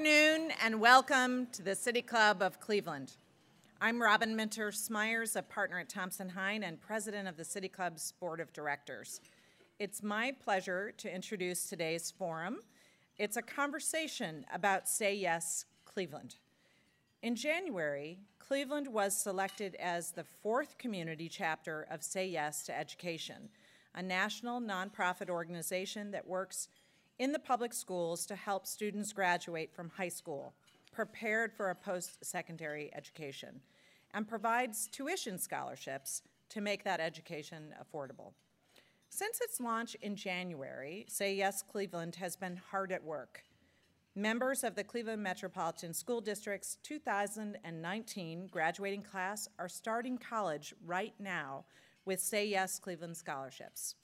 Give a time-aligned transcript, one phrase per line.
[0.00, 3.12] Afternoon and welcome to the City Club of Cleveland.
[3.82, 8.14] I'm Robin Minter Smyers, a partner at Thompson Hine and president of the City Club's
[8.18, 9.20] board of directors.
[9.78, 12.60] It's my pleasure to introduce today's forum.
[13.18, 16.36] It's a conversation about Say Yes Cleveland.
[17.22, 23.50] In January, Cleveland was selected as the fourth community chapter of Say Yes to Education,
[23.94, 26.68] a national nonprofit organization that works
[27.20, 30.54] in the public schools to help students graduate from high school,
[30.90, 33.60] prepared for a post secondary education,
[34.14, 38.32] and provides tuition scholarships to make that education affordable.
[39.10, 43.42] Since its launch in January, Say Yes Cleveland has been hard at work.
[44.14, 51.66] Members of the Cleveland Metropolitan School District's 2019 graduating class are starting college right now
[52.06, 53.94] with Say Yes Cleveland scholarships.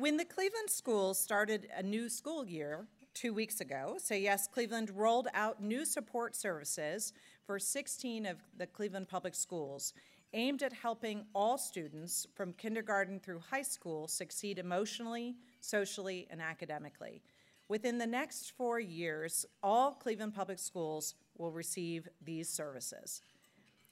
[0.00, 4.88] When the Cleveland schools started a new school year two weeks ago, Say Yes Cleveland
[4.88, 7.12] rolled out new support services
[7.44, 9.92] for 16 of the Cleveland public schools
[10.32, 17.20] aimed at helping all students from kindergarten through high school succeed emotionally, socially, and academically.
[17.68, 23.20] Within the next four years, all Cleveland public schools will receive these services.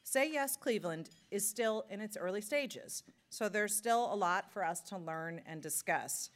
[0.04, 4.64] Say Yes Cleveland is still in its early stages, so there's still a lot for
[4.64, 6.30] us to learn and discuss.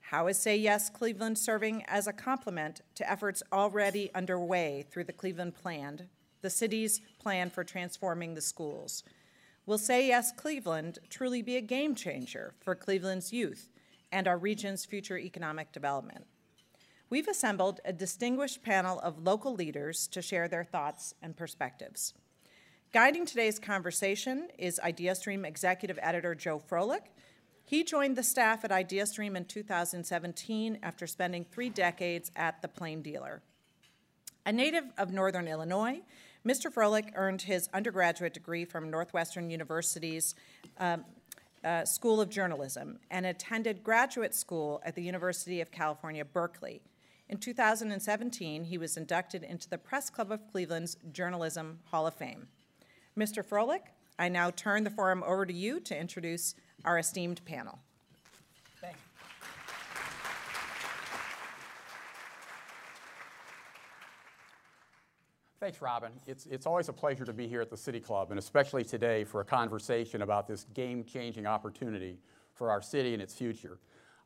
[0.00, 5.12] How is Say Yes Cleveland serving as a complement to efforts already underway through the
[5.12, 6.08] Cleveland Plan,
[6.42, 9.02] the city's plan for transforming the schools?
[9.66, 13.68] Will Say Yes Cleveland truly be a game changer for Cleveland's youth
[14.12, 16.26] and our region's future economic development?
[17.10, 22.14] We've assembled a distinguished panel of local leaders to share their thoughts and perspectives.
[22.92, 27.08] Guiding today's conversation is IdeaStream Executive Editor Joe Frolik.
[27.64, 33.02] He joined the staff at IdeaStream in 2017 after spending three decades at the Plain
[33.02, 33.42] Dealer.
[34.46, 36.00] A native of Northern Illinois,
[36.46, 36.72] Mr.
[36.72, 40.36] Frolik earned his undergraduate degree from Northwestern University's
[40.78, 41.04] um,
[41.64, 46.80] uh, School of Journalism and attended graduate school at the University of California, Berkeley.
[47.28, 52.46] In 2017, he was inducted into the Press Club of Cleveland's Journalism Hall of Fame.
[53.18, 53.42] Mr.
[53.42, 53.80] Frolik,
[54.18, 56.54] I now turn the forum over to you to introduce
[56.84, 57.78] our esteemed panel.
[58.82, 59.00] Thank you.
[65.58, 66.12] Thanks, Robin.
[66.26, 69.24] It's, it's always a pleasure to be here at the City Club, and especially today
[69.24, 72.18] for a conversation about this game-changing opportunity
[72.52, 73.78] for our city and its future.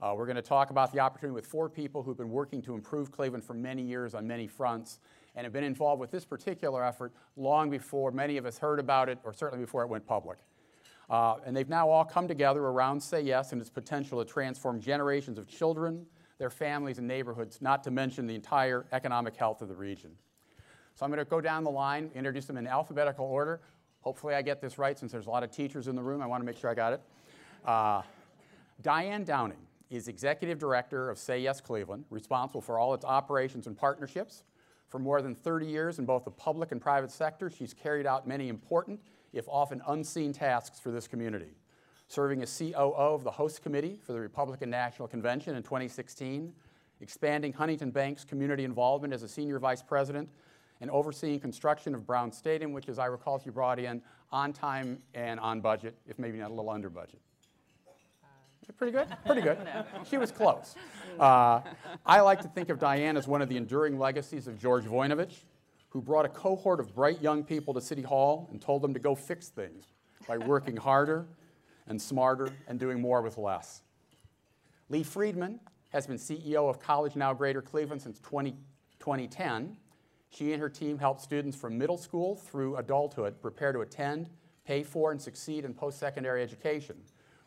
[0.02, 2.74] Uh, we're going to talk about the opportunity with four people who've been working to
[2.74, 4.98] improve Cleveland for many years on many fronts
[5.40, 9.08] and have been involved with this particular effort long before many of us heard about
[9.08, 10.36] it, or certainly before it went public.
[11.08, 14.82] Uh, and they've now all come together around Say Yes and its potential to transform
[14.82, 16.04] generations of children,
[16.36, 20.10] their families, and neighborhoods, not to mention the entire economic health of the region.
[20.94, 23.62] So I'm going to go down the line, introduce them in alphabetical order.
[24.02, 26.20] Hopefully, I get this right since there's a lot of teachers in the room.
[26.20, 27.00] I want to make sure I got it.
[27.64, 28.02] Uh,
[28.82, 29.56] Diane Downing
[29.88, 34.44] is Executive Director of Say Yes Cleveland, responsible for all its operations and partnerships.
[34.90, 38.26] For more than 30 years in both the public and private sector, she's carried out
[38.26, 39.00] many important,
[39.32, 41.54] if often unseen tasks for this community.
[42.08, 46.52] Serving as COO of the host committee for the Republican National Convention in 2016,
[47.00, 50.28] expanding Huntington Bank's community involvement as a senior vice president,
[50.80, 54.02] and overseeing construction of Brown Stadium, which, as I recall, she brought in
[54.32, 57.20] on time and on budget, if maybe not a little under budget.
[58.76, 59.08] Pretty good?
[59.26, 59.58] Pretty good.
[59.64, 59.84] no.
[60.08, 60.74] She was close.
[61.18, 61.60] Uh,
[62.06, 65.44] I like to think of Diane as one of the enduring legacies of George Voinovich,
[65.88, 69.00] who brought a cohort of bright young people to City Hall and told them to
[69.00, 69.84] go fix things
[70.28, 71.26] by working harder
[71.86, 73.82] and smarter and doing more with less.
[74.88, 78.52] Lee Friedman has been CEO of College Now Greater Cleveland since 20,
[79.00, 79.76] 2010.
[80.30, 84.30] She and her team help students from middle school through adulthood prepare to attend,
[84.64, 86.96] pay for, and succeed in post secondary education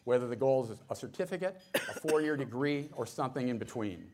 [0.06, 4.06] whether the goal is a certificate, a four year degree, or something in between.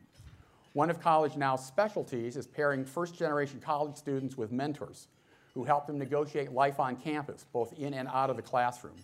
[0.72, 5.08] One of College Now's specialties is pairing first generation college students with mentors
[5.54, 8.94] who help them negotiate life on campus, both in and out of the classroom.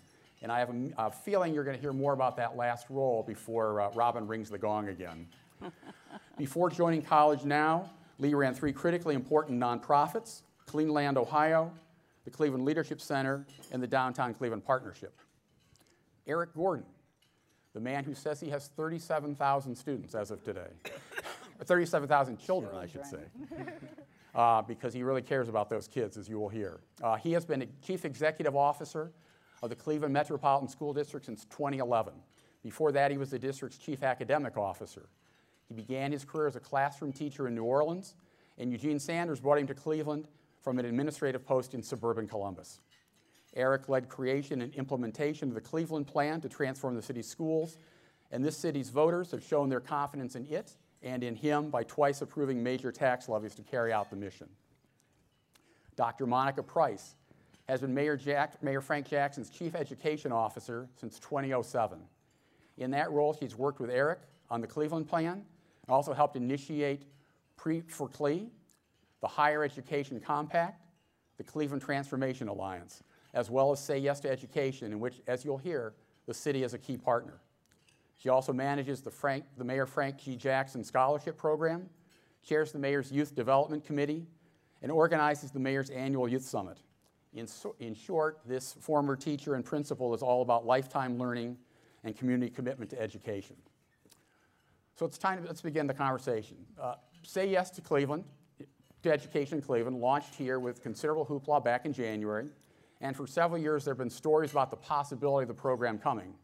[0.43, 3.25] And I have a, a feeling you're going to hear more about that last role
[3.27, 5.27] before uh, Robin rings the gong again.
[6.39, 11.73] before joining College Now, Lee ran three critically important nonprofits Clean Land Ohio,
[12.25, 15.19] the Cleveland Leadership Center, and the Downtown Cleveland Partnership.
[16.26, 16.87] Eric Gordon,
[17.73, 20.70] the man who says he has 37,000 students as of today,
[21.64, 23.23] 37,000 children, I should say,
[24.34, 26.81] uh, because he really cares about those kids, as you will hear.
[27.02, 29.12] Uh, he has been a chief executive officer
[29.62, 32.12] of the Cleveland Metropolitan School District since 2011.
[32.62, 35.08] Before that, he was the district's chief academic officer.
[35.69, 38.14] He began his career as a classroom teacher in New Orleans,
[38.58, 40.29] and Eugene Sanders brought him to Cleveland
[40.62, 42.81] from an administrative post in suburban Columbus.
[43.56, 47.79] Eric led creation and implementation of the Cleveland Plan to transform the city's schools,
[48.31, 52.23] and this city's voters have shown their confidence in it and in him by twice
[52.23, 54.49] approving major tax levies to carry out the mission.
[55.97, 56.26] Dr.
[56.26, 57.14] Monica Price
[57.69, 61.99] has been Mayor, Jack, Mayor Frank Jackson's chief education officer since 2007.
[62.79, 64.20] In that role, she's worked with Eric
[64.50, 65.44] on the Cleveland Plan, and
[65.88, 67.06] also helped initiate
[67.58, 68.49] PRE4CLE,
[69.20, 70.82] the Higher Education Compact,
[71.38, 73.03] the Cleveland Transformation Alliance,
[73.37, 75.93] as well as Say Yes to Education, in which, as you'll hear,
[76.27, 77.35] the city is a key partner.
[78.17, 80.37] She also manages the, Frank, the Mayor Frank G.
[80.37, 81.91] Jackson Scholarship Program,
[82.43, 84.27] chairs the Mayor's Youth Development Committee,
[84.81, 86.79] and organizes the Mayor's Annual Youth Summit.
[87.35, 91.59] In, so, in short, this former teacher and principal is all about lifetime learning
[92.05, 93.56] and community commitment to education.
[94.99, 96.56] So it's time, let's begin the conversation.
[96.81, 98.25] Uh, Say Yes to Cleveland,
[99.03, 102.49] to Education Cleveland, launched here with considerable hoopla back in January.
[103.00, 106.34] And for several years, there have been stories about the possibility of the program coming.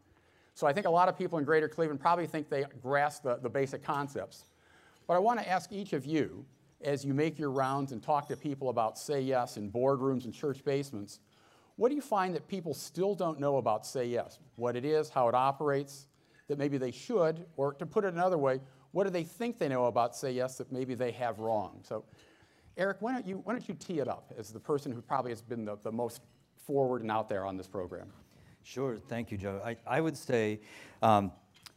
[0.53, 3.37] So I think a lot of people in Greater Cleveland probably think they grasp the,
[3.37, 4.45] the basic concepts.
[5.07, 6.45] But I want to ask each of you,
[6.83, 10.33] as you make your rounds and talk to people about Say Yes in boardrooms and
[10.33, 11.19] church basements,
[11.75, 14.37] what do you find that people still don't know about Say Yes?
[14.57, 16.07] What it is, how it operates,
[16.47, 18.59] that maybe they should, or to put it another way,
[18.91, 21.79] what do they think they know about Say Yes that maybe they have wrong?
[21.81, 22.03] So,
[22.77, 25.31] Eric, why don't you, why don't you tee it up as the person who probably
[25.31, 26.21] has been the, the most
[26.65, 28.11] forward and out there on this program?
[28.63, 29.61] Sure, thank you, Joe.
[29.63, 30.59] I, I would say
[31.01, 31.31] um,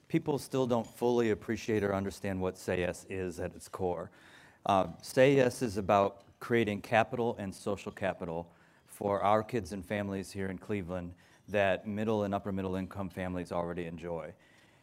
[0.08, 4.10] people still don't fully appreciate or understand what Say Yes is at its core.
[4.64, 8.48] Uh, Say Yes is about creating capital and social capital
[8.86, 11.12] for our kids and families here in Cleveland
[11.48, 14.32] that middle and upper middle income families already enjoy.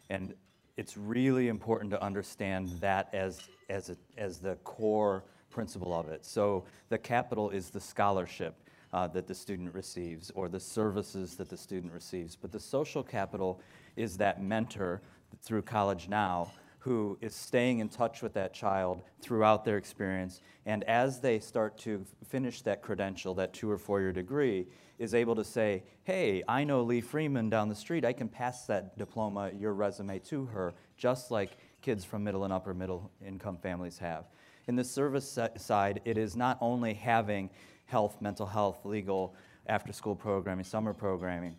[0.10, 0.34] And
[0.78, 6.26] it's really important to understand that as, as, a, as the core principle of it.
[6.26, 8.56] So the capital is the scholarship
[8.94, 12.36] uh, that the student receives or the services that the student receives.
[12.36, 13.60] But the social capital
[13.96, 15.02] is that mentor
[15.42, 16.52] through College Now
[16.84, 20.42] who is staying in touch with that child throughout their experience.
[20.66, 24.68] And as they start to finish that credential, that two or four year degree,
[25.00, 28.04] is able to say, hey, I know Lee Friedman down the street.
[28.04, 32.52] I can pass that diploma, your resume to her, just like kids from middle and
[32.52, 34.26] upper middle income families have.
[34.68, 37.50] In the service side, it is not only having
[37.94, 39.36] health, mental health, legal,
[39.68, 41.56] after school programming, summer programming,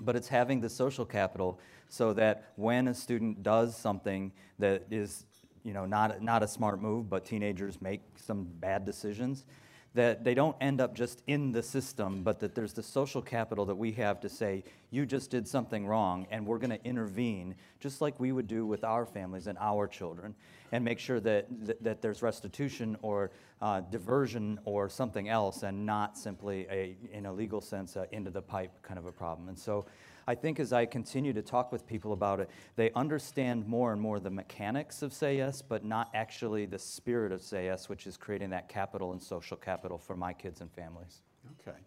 [0.00, 1.58] but it's having the social capital
[1.88, 5.26] so that when a student does something that is
[5.64, 9.44] you know not, not a smart move but teenagers make some bad decisions
[9.94, 13.64] that they don't end up just in the system but that there's the social capital
[13.64, 14.62] that we have to say
[14.96, 18.64] you just did something wrong and we're going to intervene just like we would do
[18.64, 20.34] with our families and our children
[20.72, 25.84] and make sure that, that, that there's restitution or uh, diversion or something else and
[25.84, 29.58] not simply a in a legal sense into the pipe kind of a problem and
[29.58, 29.84] so
[30.28, 34.00] I think as I continue to talk with people about it, they understand more and
[34.00, 38.08] more the mechanics of Say Yes, but not actually the spirit of Say Yes, which
[38.08, 41.22] is creating that capital and social capital for my kids and families.
[41.60, 41.78] Okay.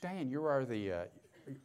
[0.00, 1.04] Diane, you are the, uh,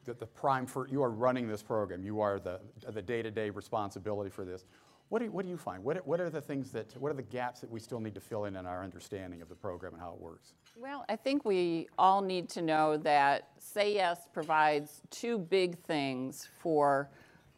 [0.06, 2.04] the, the, prime for, you are running this program.
[2.04, 4.66] You are the, the day-to-day responsibility for this.
[5.10, 5.84] What do, you, what do you find?
[5.84, 8.22] What, what are the things that, what are the gaps that we still need to
[8.22, 10.54] fill in in our understanding of the program and how it works?
[10.76, 16.48] Well, I think we all need to know that Say Yes provides two big things
[16.60, 17.10] for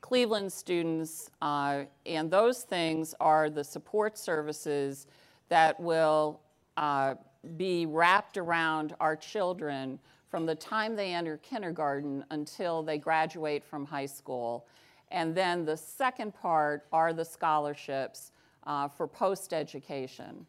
[0.02, 5.08] Cleveland students, uh, and those things are the support services
[5.50, 6.42] that will
[6.78, 7.16] uh,
[7.58, 10.00] be wrapped around our children
[10.36, 14.68] from the time they enter kindergarten until they graduate from high school.
[15.10, 18.34] And then the second part are the scholarships
[18.68, 20.46] uh, for post education.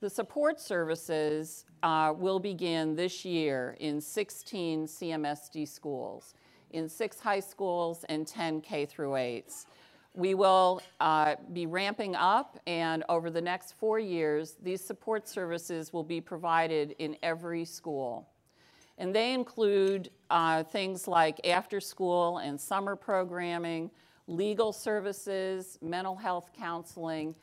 [0.00, 6.32] The support services uh, will begin this year in 16 CMSD schools,
[6.70, 9.66] in six high schools and 10 K through 8s.
[10.14, 15.92] We will uh, be ramping up, and over the next four years, these support services
[15.92, 18.26] will be provided in every school.
[18.98, 23.90] And they include uh, things like after school and summer programming,
[24.26, 27.34] legal services, mental health counseling,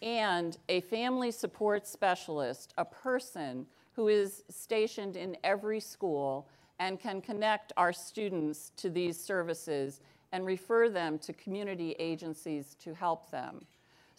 [0.00, 6.48] and a family support specialist, a person who is stationed in every school
[6.80, 10.00] and can connect our students to these services
[10.32, 13.64] and refer them to community agencies to help them.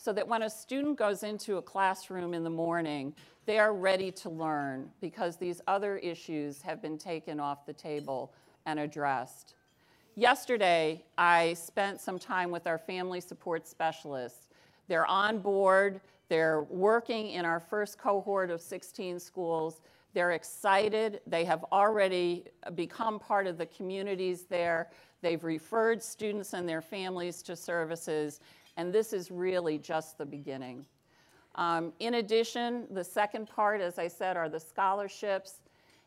[0.04, 4.12] So that when a student goes into a classroom in the morning, they are ready
[4.12, 8.34] to learn because these other issues have been taken off the table
[8.66, 9.54] and addressed.
[10.16, 14.50] Yesterday, I spent some time with our family support specialists.
[14.90, 19.80] They're on board, they're working in our first cohort of 16 schools.
[20.14, 21.22] They're excited.
[21.26, 22.44] They have already
[22.76, 24.90] become part of the communities there.
[25.22, 28.42] They've referred students and their families to services,
[28.78, 30.86] and this is really just the beginning.
[31.56, 35.60] Um, in addition, the second part, as I said, are the scholarships.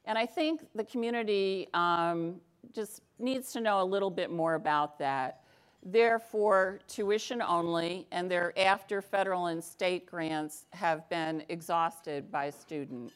[0.04, 2.40] And I think the community um,
[2.72, 5.42] just needs to know a little bit more about that.
[5.84, 12.50] They're for tuition only, and they're after federal and state grants have been exhausted by
[12.50, 13.12] student.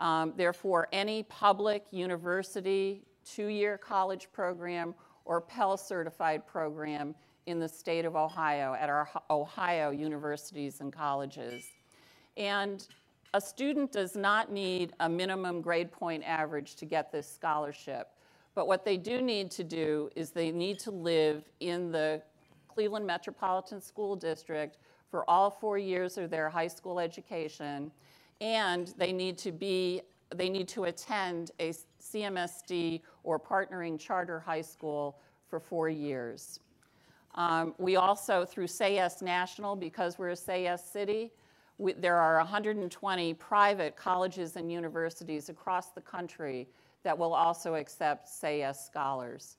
[0.00, 7.14] Um, therefore, any public university, two-year college program, or Pell certified program
[7.48, 11.64] in the state of Ohio at our Ohio universities and colleges.
[12.36, 12.86] And
[13.32, 18.10] a student does not need a minimum grade point average to get this scholarship.
[18.54, 22.22] But what they do need to do is they need to live in the
[22.68, 24.76] Cleveland Metropolitan School District
[25.10, 27.90] for all four years of their high school education,
[28.42, 30.02] and they need to be
[30.34, 36.60] they need to attend a CMSD or partnering charter high school for four years.
[37.34, 41.30] Um, we also, through Say National, because we're a Say city,
[41.78, 46.68] we, there are 120 private colleges and universities across the country
[47.04, 49.56] that will also accept Say scholars.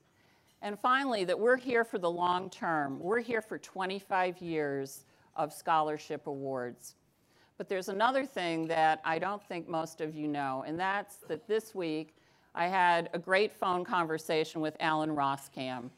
[0.61, 2.99] And finally, that we're here for the long term.
[2.99, 6.95] We're here for 25 years of scholarship awards.
[7.57, 11.47] But there's another thing that I don't think most of you know, and that's that
[11.47, 12.15] this week
[12.55, 15.89] I had a great phone conversation with Alan Rosskamm,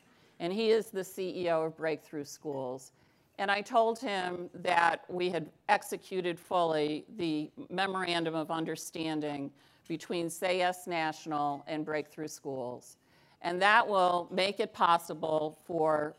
[0.42, 2.92] and he is the CEO of Breakthrough Schools.
[3.38, 9.52] And I told him that we had executed fully the memorandum of understanding
[9.88, 12.98] between Say Yes National and Breakthrough Schools.
[13.44, 16.16] And that will make it possible for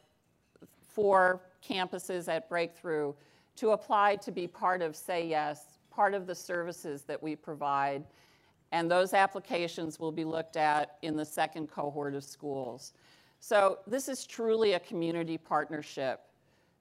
[0.89, 3.13] four campuses at Breakthrough
[3.57, 8.05] to apply to be part of Say Yes, part of the services that we provide.
[8.71, 12.93] And those applications will be looked at in the second cohort of schools.
[13.43, 16.21] So this is truly a community partnership.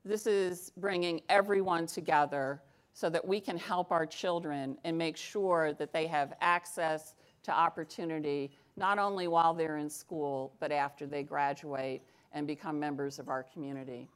[0.06, 2.62] This is bringing everyone together
[2.94, 7.52] so that we can help our children and make sure that they have access to
[7.52, 13.28] opportunity, not only while they're in school, but after they graduate and become members of
[13.28, 14.08] our community.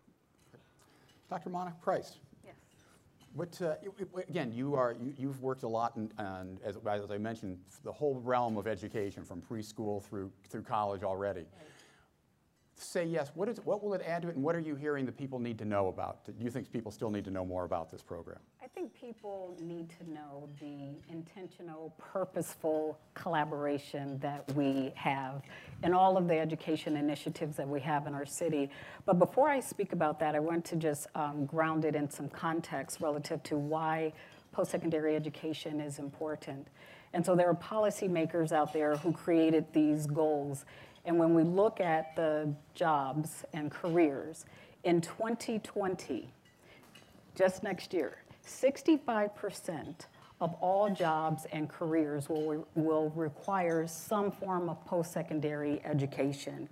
[1.32, 1.50] Dr.
[1.50, 2.18] Mana Price.
[2.46, 2.54] Yes.
[3.34, 3.74] What, uh,
[4.30, 7.92] again, you are, you, have worked a lot, in, and as, as, I mentioned, the
[7.92, 11.40] whole realm of education from preschool through, through college already.
[11.40, 11.72] Right
[12.78, 15.06] say yes, what, is, what will it add to it, and what are you hearing
[15.06, 16.26] that people need to know about?
[16.26, 18.38] Do you think people still need to know more about this program?
[18.62, 25.42] I think people need to know the intentional, purposeful collaboration that we have
[25.84, 28.70] in all of the education initiatives that we have in our city.
[29.06, 32.28] But before I speak about that, I want to just um, ground it in some
[32.30, 34.12] context relative to why
[34.52, 36.68] post-secondary education is important.
[37.14, 40.66] And so there are policymakers out there who created these goals
[41.06, 44.46] and when we look at the jobs and careers,
[44.84, 46.32] in 2020,
[47.36, 49.96] just next year, 65%
[50.42, 56.68] of all jobs and careers will, will require some form of post-secondary education.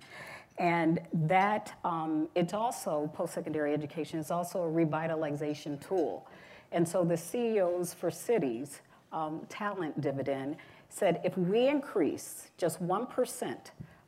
[0.58, 6.26] And that, um, it's also, post-secondary education is also a revitalization tool.
[6.70, 8.80] And so the CEOs for cities,
[9.12, 10.56] um, talent dividend,
[10.88, 13.56] said if we increase just 1%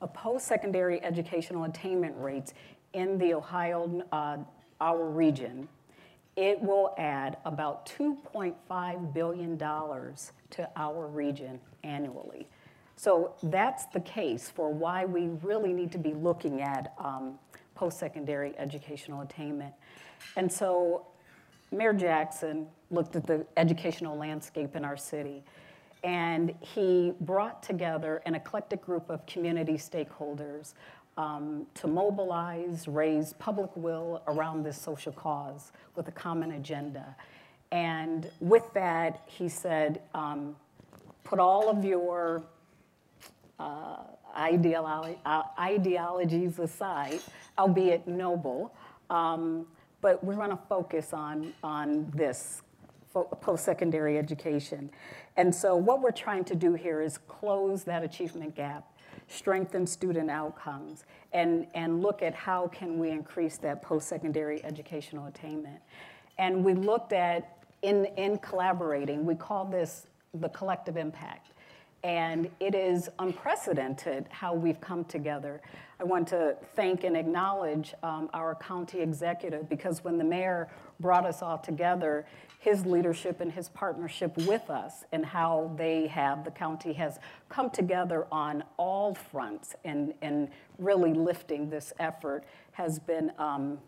[0.01, 2.55] of post-secondary educational attainment rates
[2.93, 4.39] in the Ohio, uh,
[4.81, 5.69] our region,
[6.37, 12.47] it will add about $2.5 billion to our region annually.
[12.97, 17.39] So that's the case for why we really need to be looking at um,
[17.75, 19.75] post-secondary educational attainment.
[20.37, 21.07] And so
[21.71, 25.43] Mayor Jackson looked at the educational landscape in our city
[26.07, 30.75] and he brought together an eclectic group of community stakeholders
[31.17, 37.17] um, to mobilize, raise public will around this social cause with a common agenda.
[37.73, 40.55] And with that, he said, um,
[41.25, 42.45] put all of your
[43.59, 43.97] uh,
[44.37, 47.19] uh, ideologies aside,
[47.59, 48.73] albeit noble,
[49.11, 49.67] um,
[50.01, 52.63] but we're going to focus on, on this
[53.25, 54.91] post-secondary education.
[55.37, 58.91] And so what we're trying to do here is close that achievement gap,
[59.29, 65.81] strengthen student outcomes, and, and look at how can we increase that post-secondary educational attainment.
[66.39, 71.53] And we looked at, in, in collaborating, we call this the collective impact.
[72.05, 75.61] And it is unprecedented how we've come together.
[75.99, 80.69] I want to thank and acknowledge um, our county executive because when the mayor
[81.01, 82.27] brought us all together,
[82.67, 87.71] his leadership and his partnership with us and how they have, the county has come
[87.71, 92.43] together on all fronts and, and really lifting this effort
[92.73, 93.79] has been um,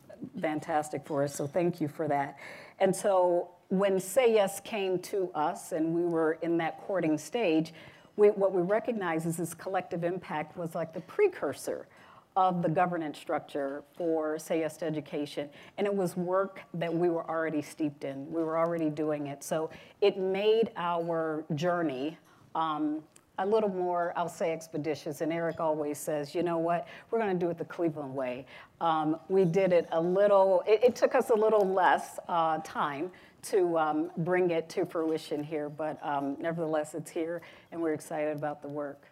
[0.40, 1.34] fantastic for us.
[1.34, 2.36] So thank you for that.
[2.78, 7.74] And so when Say Yes came to us and we were in that courting stage,
[8.14, 11.88] we, what we recognize is this collective impact was like the precursor
[12.38, 15.50] of the governance structure for Say Yes to Education.
[15.76, 18.30] And it was work that we were already steeped in.
[18.30, 19.42] We were already doing it.
[19.42, 22.16] So it made our journey
[22.54, 23.02] um,
[23.38, 25.20] a little more, I'll say, expeditious.
[25.20, 28.46] And Eric always says, you know what, we're going to do it the Cleveland way.
[28.80, 33.10] Um, we did it a little, it, it took us a little less uh, time
[33.50, 37.42] to um, bring it to fruition here, but um, nevertheless, it's here,
[37.72, 39.02] and we're excited about the work.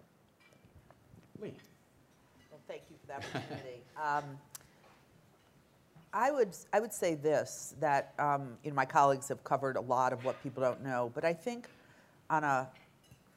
[1.41, 1.55] Lee.
[3.07, 3.83] For that opportunity.
[4.03, 4.25] um,
[6.13, 9.81] I would, I would say this, that um, you know, my colleagues have covered a
[9.81, 11.69] lot of what people don't know, but I think
[12.31, 12.69] on a,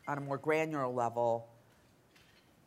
[0.07, 1.47] on a more granular level,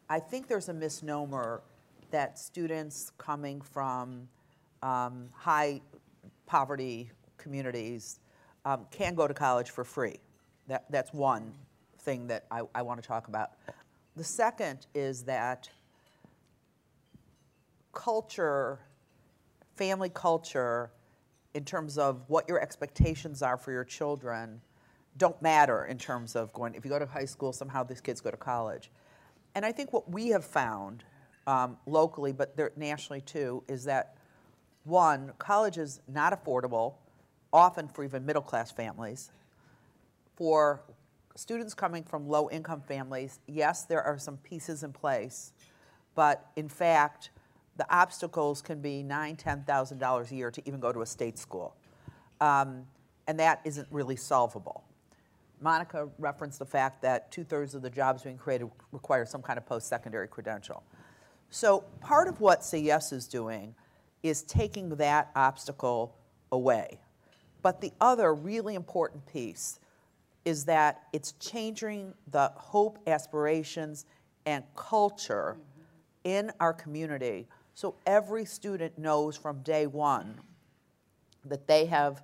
[0.09, 1.63] I think there's a misnomer
[2.11, 4.29] that students coming from
[4.83, 5.81] um, high
[6.47, 8.21] poverty communities
[8.65, 10.19] um, can go to college for free.
[10.69, 11.53] That, that's one
[12.01, 13.53] thing that I, I want to talk about.
[14.17, 15.71] The second is that
[17.93, 18.81] culture,
[19.77, 20.91] family culture,
[21.55, 24.61] in terms of what your expectations are for your children,
[25.19, 28.21] don't matter in terms of going, if you go to high school, somehow these kids
[28.21, 28.91] go to college.
[29.55, 31.05] And I think what we have found
[31.47, 34.17] um, locally, but nationally too, is that
[34.85, 36.95] one, college is not affordable
[37.53, 39.31] often for even middle class families.
[40.37, 40.83] For
[41.37, 45.53] students coming from low income families, yes, there are some pieces in place,
[46.15, 47.31] but in fact,
[47.77, 51.07] the obstacles can be nine, ten thousand dollars a year to even go to a
[51.07, 51.75] state school,
[52.41, 52.85] um,
[53.27, 54.85] and that isn't really solvable.
[55.61, 59.59] Monica referenced the fact that two thirds of the jobs being created require some kind
[59.59, 60.83] of post secondary credential.
[61.51, 63.75] So part of what Yes is doing
[64.23, 66.17] is taking that obstacle
[66.51, 66.99] away.
[67.63, 69.79] But the other really important piece
[70.45, 74.07] is that it's changing the hope, aspirations,
[74.47, 75.83] and culture mm-hmm.
[76.25, 80.41] in our community so every student knows from day one
[81.45, 82.23] that they have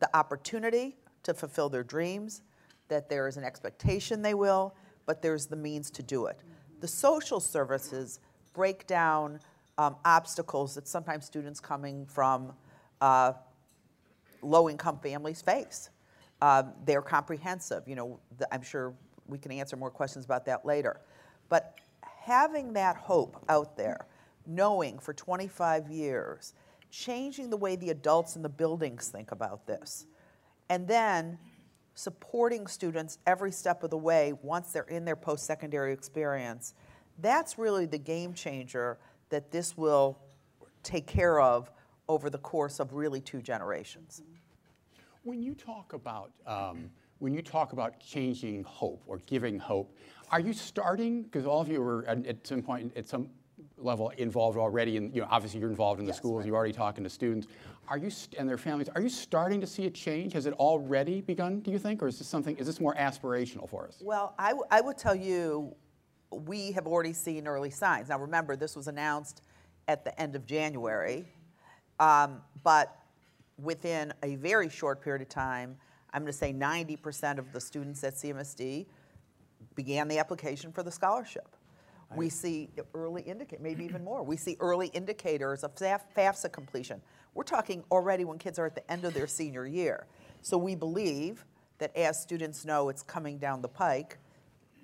[0.00, 2.42] the opportunity to fulfill their dreams,
[2.88, 4.74] that there is an expectation they will,
[5.06, 6.38] but there's the means to do it.
[6.80, 8.20] The social services
[8.52, 9.40] break down
[9.78, 12.52] um, obstacles that sometimes students coming from
[13.00, 13.32] uh,
[14.42, 15.90] low income families face.
[16.42, 17.82] Um, they're comprehensive.
[17.86, 18.94] You know, the, I'm sure
[19.26, 21.00] we can answer more questions about that later.
[21.48, 24.06] But having that hope out there,
[24.46, 26.54] knowing for 25 years,
[26.90, 30.06] changing the way the adults in the buildings think about this,
[30.68, 31.38] and then
[31.94, 36.74] supporting students every step of the way once they're in their post secondary experience,
[37.18, 38.98] that's really the game changer
[39.30, 40.18] that this will
[40.82, 41.70] take care of
[42.08, 44.22] over the course of really two generations.
[45.24, 49.96] When you talk about um, when you talk about changing hope or giving hope,
[50.30, 51.22] are you starting?
[51.22, 53.28] Because all of you were at, at, some point, at some
[53.78, 56.38] level, involved already, and you know, obviously you're involved in the yes, schools.
[56.38, 56.46] Right.
[56.46, 57.46] You're already talking to students.
[57.88, 58.88] Are you and their families?
[58.94, 60.32] Are you starting to see a change?
[60.32, 61.60] Has it already begun?
[61.60, 62.56] Do you think, or is this something?
[62.56, 63.98] Is this more aspirational for us?
[64.00, 65.74] Well, I, I would tell you,
[66.30, 68.08] we have already seen early signs.
[68.08, 69.42] Now, remember, this was announced
[69.88, 71.26] at the end of January.
[72.00, 72.96] Um, but
[73.58, 75.76] within a very short period of time,
[76.12, 78.86] I'm going to say 90% of the students at CMSD
[79.74, 81.55] began the application for the scholarship.
[82.14, 84.22] We see early indicate, maybe even more.
[84.22, 87.00] We see early indicators of FAFSA completion.
[87.34, 90.06] We're talking already when kids are at the end of their senior year.
[90.40, 91.44] So we believe
[91.78, 94.18] that as students know it's coming down the pike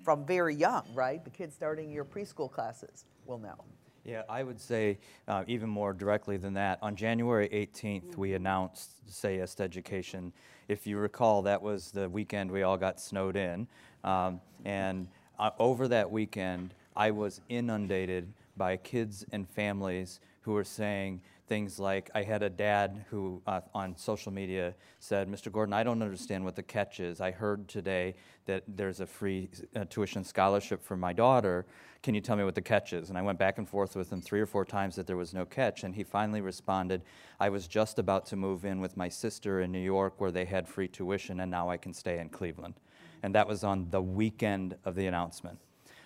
[0.03, 1.23] from very young, right?
[1.23, 3.55] The kids starting your preschool classes will know.
[4.03, 6.77] Yeah, I would say uh, even more directly than that.
[6.81, 10.33] On January 18th, we announced Say Yes to Education.
[10.67, 13.65] If you recall, that was the weekend we all got snowed in.
[14.03, 15.07] Um, and
[15.39, 21.79] uh, over that weekend, I was inundated by kids and families who were saying things
[21.79, 25.51] like I had a dad who uh, on social media said, Mr.
[25.51, 27.19] Gordon, I don't understand what the catch is.
[27.19, 31.65] I heard today that there's a free uh, tuition scholarship for my daughter.
[32.01, 33.09] Can you tell me what the catch is?
[33.09, 35.33] And I went back and forth with him three or four times that there was
[35.33, 35.83] no catch.
[35.83, 37.01] And he finally responded,
[37.39, 40.45] I was just about to move in with my sister in New York where they
[40.45, 42.75] had free tuition, and now I can stay in Cleveland.
[43.21, 45.59] And that was on the weekend of the announcement.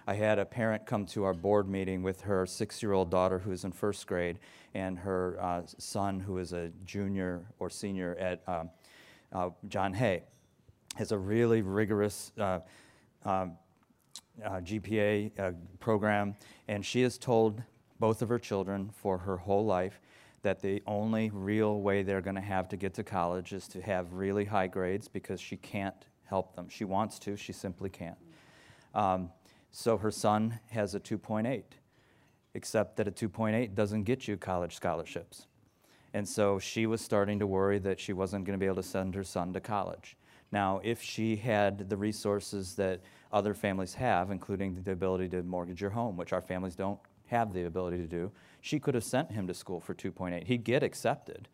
[0.09, 3.39] I had a parent come to our board meeting with her six year old daughter
[3.39, 4.39] who is in first grade
[4.73, 8.69] and her uh, son who is a junior or senior at um,
[9.33, 10.23] uh, John Hay.
[10.95, 12.59] Has a really rigorous uh,
[13.25, 13.57] um,
[14.43, 16.35] uh, GPA uh, program,
[16.69, 17.61] and she has told
[17.99, 19.99] both of her children for her whole life
[20.41, 23.81] that the only real way they're going to have to get to college is to
[23.81, 26.69] have really high grades because she can't help them.
[26.69, 28.17] She wants to, she simply can't.
[28.95, 29.29] Um,
[29.71, 31.63] so her son has a 2.8,
[32.53, 35.47] except that a 2.8 doesn't get you college scholarships.
[36.13, 38.83] And so she was starting to worry that she wasn't going to be able to
[38.83, 40.17] send her son to college.
[40.51, 43.01] Now, if she had the resources that
[43.31, 47.53] other families have, including the ability to mortgage your home, which our families don't have
[47.53, 50.45] the ability to do, she could have sent him to school for 2.8.
[50.45, 51.49] He'd get accepted.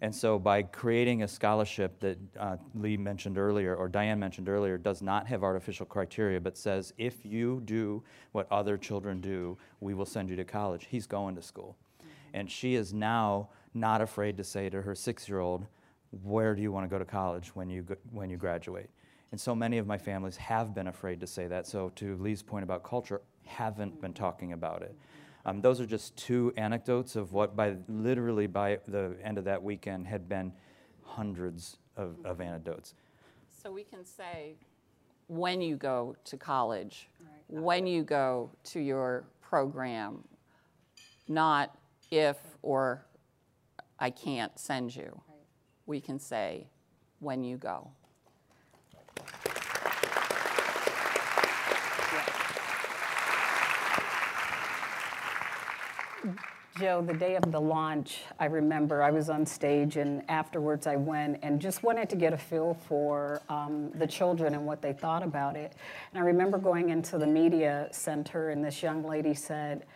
[0.00, 4.76] And so, by creating a scholarship that uh, Lee mentioned earlier, or Diane mentioned earlier,
[4.76, 8.02] does not have artificial criteria, but says if you do
[8.32, 11.76] what other children do, we will send you to college, he's going to school.
[12.32, 15.66] And she is now not afraid to say to her six year old,
[16.22, 18.90] Where do you want to go to college when you, when you graduate?
[19.30, 21.66] And so many of my families have been afraid to say that.
[21.66, 24.94] So, to Lee's point about culture, haven't been talking about it.
[25.46, 29.62] Um, those are just two anecdotes of what, by literally by the end of that
[29.62, 30.52] weekend, had been
[31.02, 32.94] hundreds of, of anecdotes.
[33.62, 34.56] So we can say
[35.26, 37.08] when you go to college,
[37.48, 40.24] when you go to your program,
[41.28, 41.76] not
[42.10, 43.06] if or
[43.98, 45.20] I can't send you.
[45.86, 46.68] We can say
[47.20, 47.90] when you go.
[56.76, 60.96] Joe, the day of the launch, I remember I was on stage, and afterwards I
[60.96, 64.92] went and just wanted to get a feel for um, the children and what they
[64.92, 65.74] thought about it.
[66.12, 69.86] And I remember going into the media center, and this young lady said,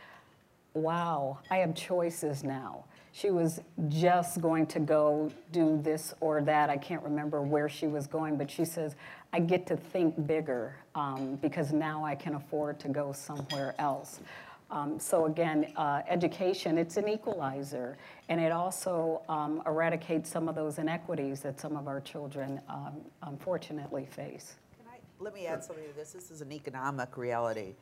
[0.74, 2.84] Wow, I have choices now.
[3.10, 6.70] She was just going to go do this or that.
[6.70, 8.94] I can't remember where she was going, but she says,
[9.32, 14.20] I get to think bigger um, because now I can afford to go somewhere else.
[14.70, 17.96] Um, so again, uh, education, it's an equalizer,
[18.28, 23.00] and it also um, eradicates some of those inequities that some of our children um,
[23.22, 24.56] unfortunately face.
[24.86, 26.12] I, let me add something to this.
[26.12, 27.74] This is an economic reality.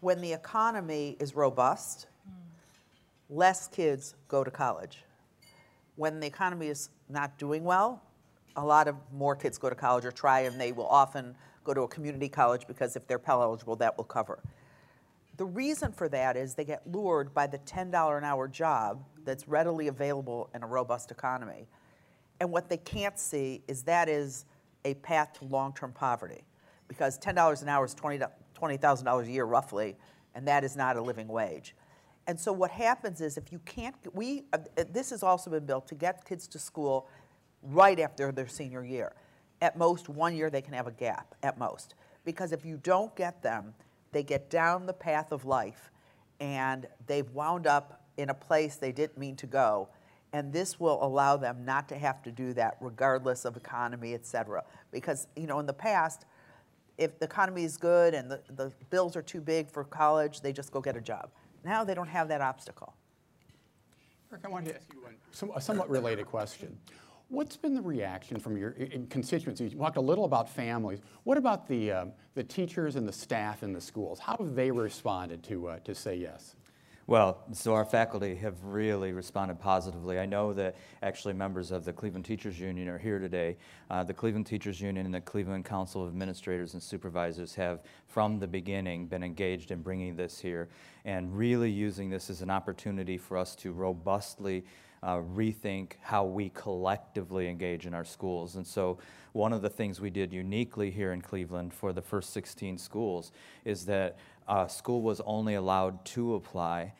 [0.00, 2.06] When the economy is robust,
[3.28, 5.04] less kids go to college.
[5.96, 8.02] When the economy is not doing well,
[8.56, 11.74] a lot of more kids go to college or try, and they will often go
[11.74, 14.38] to a community college because if they're Pell eligible, that will cover.
[15.40, 19.48] The reason for that is they get lured by the $10 an hour job that's
[19.48, 21.66] readily available in a robust economy.
[22.40, 24.44] And what they can't see is that is
[24.84, 26.44] a path to long term poverty
[26.88, 29.96] because $10 an hour is $20,000 a year roughly,
[30.34, 31.74] and that is not a living wage.
[32.26, 34.58] And so what happens is if you can't, we, uh,
[34.92, 37.08] this has also been built to get kids to school
[37.62, 39.14] right after their senior year.
[39.62, 41.94] At most, one year they can have a gap, at most.
[42.26, 43.72] Because if you don't get them,
[44.12, 45.90] they get down the path of life
[46.40, 49.88] and they've wound up in a place they didn't mean to go.
[50.32, 54.24] And this will allow them not to have to do that regardless of economy, et
[54.24, 54.62] cetera.
[54.92, 56.24] Because, you know, in the past,
[56.98, 60.52] if the economy is good and the, the bills are too big for college, they
[60.52, 61.30] just go get a job.
[61.64, 62.94] Now they don't have that obstacle.
[64.30, 66.78] Eric, I wanted to ask you one, some, a somewhat related question.
[67.30, 68.74] What's been the reaction from your
[69.08, 69.60] constituents?
[69.60, 70.98] You talked a little about families.
[71.22, 74.18] What about the, um, the teachers and the staff in the schools?
[74.18, 76.56] How have they responded to, uh, to say yes?
[77.06, 80.18] Well, so our faculty have really responded positively.
[80.18, 83.56] I know that actually members of the Cleveland Teachers Union are here today.
[83.90, 88.40] Uh, the Cleveland Teachers Union and the Cleveland Council of Administrators and Supervisors have, from
[88.40, 90.68] the beginning, been engaged in bringing this here
[91.04, 94.64] and really using this as an opportunity for us to robustly
[95.02, 98.56] uh, rethink how we collectively engage in our schools.
[98.56, 98.98] And so,
[99.32, 103.30] one of the things we did uniquely here in Cleveland for the first 16 schools
[103.64, 106.92] is that a school was only allowed to apply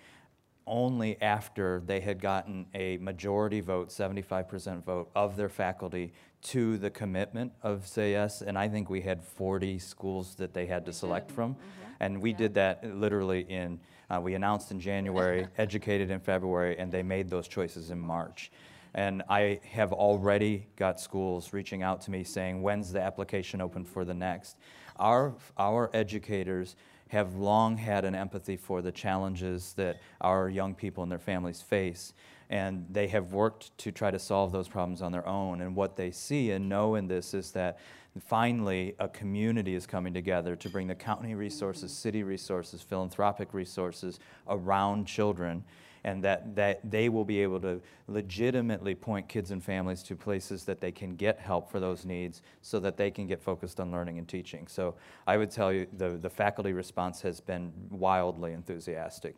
[0.70, 6.88] only after they had gotten a majority vote, 75% vote of their faculty to the
[6.88, 8.40] commitment of Say Yes.
[8.40, 11.34] And I think we had 40 schools that they had to select mm-hmm.
[11.34, 11.54] from.
[11.54, 11.92] Mm-hmm.
[12.00, 16.90] And we did that literally in, uh, we announced in January, educated in February, and
[16.90, 18.50] they made those choices in March.
[18.94, 23.84] And I have already got schools reaching out to me saying, when's the application open
[23.84, 24.56] for the next?
[24.96, 26.74] Our, our educators
[27.08, 31.62] have long had an empathy for the challenges that our young people and their families
[31.62, 32.12] face.
[32.50, 35.60] And they have worked to try to solve those problems on their own.
[35.60, 37.78] And what they see and know in this is that
[38.18, 44.18] finally a community is coming together to bring the county resources, city resources, philanthropic resources
[44.48, 45.64] around children
[46.04, 50.64] and that, that they will be able to legitimately point kids and families to places
[50.64, 53.90] that they can get help for those needs so that they can get focused on
[53.90, 54.66] learning and teaching.
[54.66, 54.94] So
[55.26, 59.36] I would tell you the, the faculty response has been wildly enthusiastic.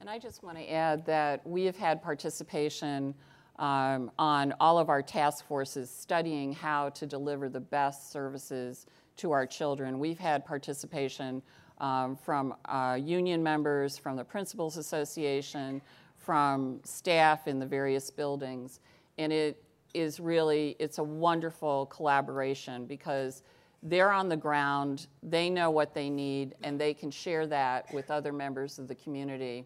[0.00, 3.14] And I just want to add that we have had participation
[3.58, 9.32] um, on all of our task forces studying how to deliver the best services to
[9.32, 9.98] our children.
[9.98, 11.42] We've had participation
[11.78, 15.80] um, from uh, union members, from the Principals Association,
[16.16, 18.80] from staff in the various buildings.
[19.16, 19.62] And it
[19.94, 23.42] is really, it's a wonderful collaboration because
[23.82, 28.10] they're on the ground, they know what they need, and they can share that with
[28.10, 29.64] other members of the community.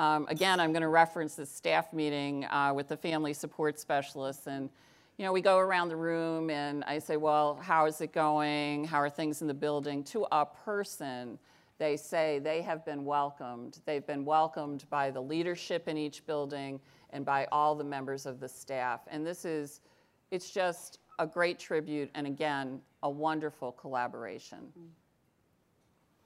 [0.00, 4.46] Um, again, I'm going to reference this staff meeting uh, with the family support specialists.
[4.46, 4.70] And,
[5.18, 8.86] you know, we go around the room and I say, well, how is it going?
[8.86, 10.02] How are things in the building?
[10.04, 11.38] To a person,
[11.76, 13.80] they say they have been welcomed.
[13.84, 18.40] They've been welcomed by the leadership in each building and by all the members of
[18.40, 19.00] the staff.
[19.10, 19.82] And this is,
[20.30, 24.72] it's just a great tribute and again, a wonderful collaboration.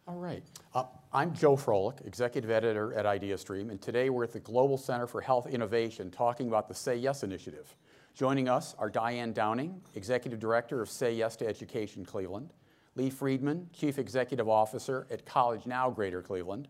[0.06, 0.42] All right.
[0.74, 5.06] Uh, I'm Joe Frolik, Executive Editor at IdeaStream, and today we're at the Global Center
[5.06, 7.74] for Health Innovation talking about the Say Yes initiative.
[8.14, 12.52] Joining us are Diane Downing, Executive Director of Say Yes to Education Cleveland,
[12.96, 16.68] Lee Friedman, Chief Executive Officer at College Now Greater Cleveland,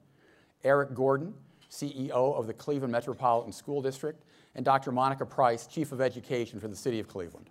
[0.62, 1.34] Eric Gordon,
[1.72, 4.22] CEO of the Cleveland Metropolitan School District,
[4.54, 4.92] and Dr.
[4.92, 7.50] Monica Price, Chief of Education for the City of Cleveland.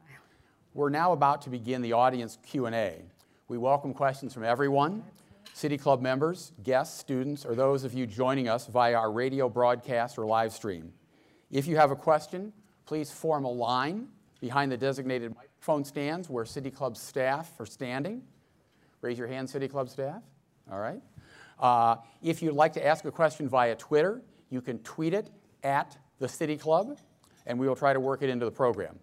[0.73, 3.01] We're now about to begin the audience Q&A.
[3.49, 5.03] We welcome questions from everyone,
[5.53, 10.17] City Club members, guests, students, or those of you joining us via our radio broadcast
[10.17, 10.91] or live stream.
[11.51, 12.51] If you have a question,
[12.85, 14.07] please form a line
[14.41, 18.23] behind the designated microphone stands where City Club staff are standing.
[19.01, 20.23] Raise your hand, City Club staff.
[20.71, 21.01] All right.
[21.59, 25.29] Uh, if you'd like to ask a question via Twitter, you can tweet it
[25.61, 26.97] at the City Club,
[27.45, 28.97] and we will try to work it into the program.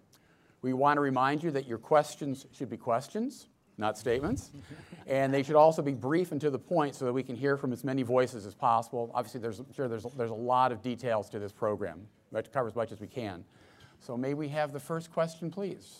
[0.61, 3.47] We want to remind you that your questions should be questions
[3.81, 4.51] not statements.
[5.07, 7.57] and they should also be brief and to the point so that we can hear
[7.57, 9.11] from as many voices as possible.
[9.13, 12.67] Obviously, there's, sure there's, there's a lot of details to this program, but to cover
[12.67, 13.43] as much as we can.
[13.99, 15.99] So may we have the first question, please?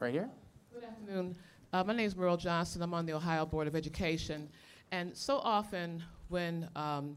[0.00, 0.28] Right here?
[0.74, 1.36] Good afternoon.
[1.72, 2.82] Uh, my name is Meryl Johnson.
[2.82, 4.48] I'm on the Ohio Board of Education.
[4.92, 7.16] And so often when, um,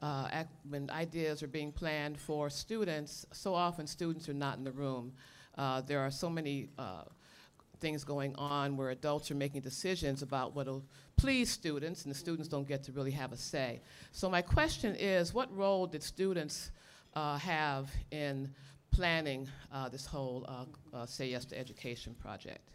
[0.00, 4.72] uh, when ideas are being planned for students, so often students are not in the
[4.72, 5.12] room.
[5.56, 7.04] Uh, there are so many uh,
[7.82, 10.84] things going on where adults are making decisions about what will
[11.16, 13.82] please students, and the students don't get to really have a say.
[14.12, 16.70] So my question is, what role did students
[17.14, 18.48] uh, have in
[18.92, 22.70] planning uh, this whole uh, uh Say Yes to Education project?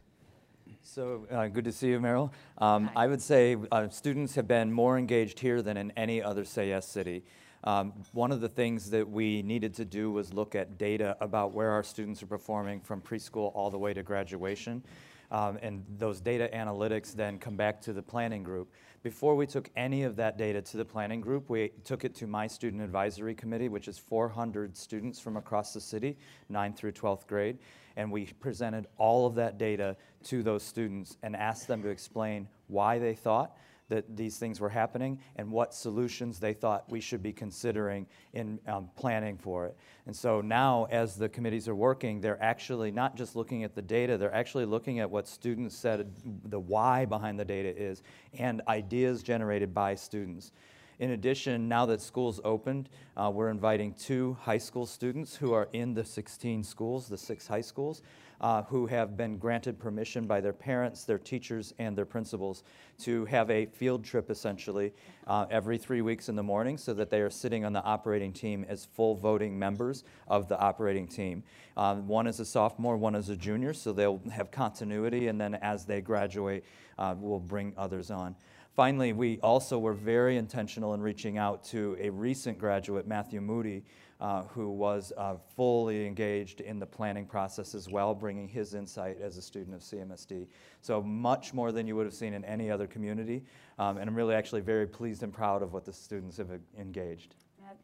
[0.84, 2.32] So uh, good to see you, Meryl.
[2.58, 6.44] Um, I would say uh, students have been more engaged here than in any other
[6.44, 7.24] Say Yes city.
[7.64, 11.54] Um, one of the things that we needed to do was look at data about
[11.54, 14.84] where our students are performing from preschool all the way to graduation.
[15.30, 18.72] Um, and those data analytics then come back to the planning group.
[19.04, 22.28] Before we took any of that data to the planning group, we took it to
[22.28, 26.18] my student advisory committee, which is 400 students from across the city,
[26.52, 27.58] 9th through 12th grade,
[27.98, 32.48] and we presented all of that data to those students and asked them to explain
[32.68, 33.58] why they thought
[33.90, 38.60] that these things were happening and what solutions they thought we should be considering in
[38.68, 39.78] um, planning for it.
[40.06, 43.82] And so now, as the committees are working, they're actually not just looking at the
[43.82, 46.14] data, they're actually looking at what students said
[46.46, 48.04] the why behind the data is
[48.38, 50.52] and ideas generated by students.
[51.00, 55.70] In addition, now that school's opened, uh, we're inviting two high school students who are
[55.74, 58.02] in the 16 schools, the six high schools,
[58.42, 62.64] uh, who have been granted permission by their parents, their teachers, and their principals
[62.98, 64.92] to have a field trip essentially
[65.28, 68.34] uh, every three weeks in the morning so that they are sitting on the operating
[68.34, 71.44] team as full voting members of the operating team.
[71.76, 75.54] Um, one is a sophomore, one is a junior, so they'll have continuity, and then
[75.56, 76.64] as they graduate,
[76.98, 78.36] uh, we'll bring others on.
[78.78, 83.84] Finally, we also were very intentional in reaching out to a recent graduate, Matthew Moody,
[84.22, 89.20] uh, who was uh, fully engaged in the planning process as well, bringing his insight
[89.20, 90.46] as a student of CMSD.
[90.82, 93.44] So much more than you would have seen in any other community.
[93.80, 97.34] Um, and I'm really actually very pleased and proud of what the students have engaged.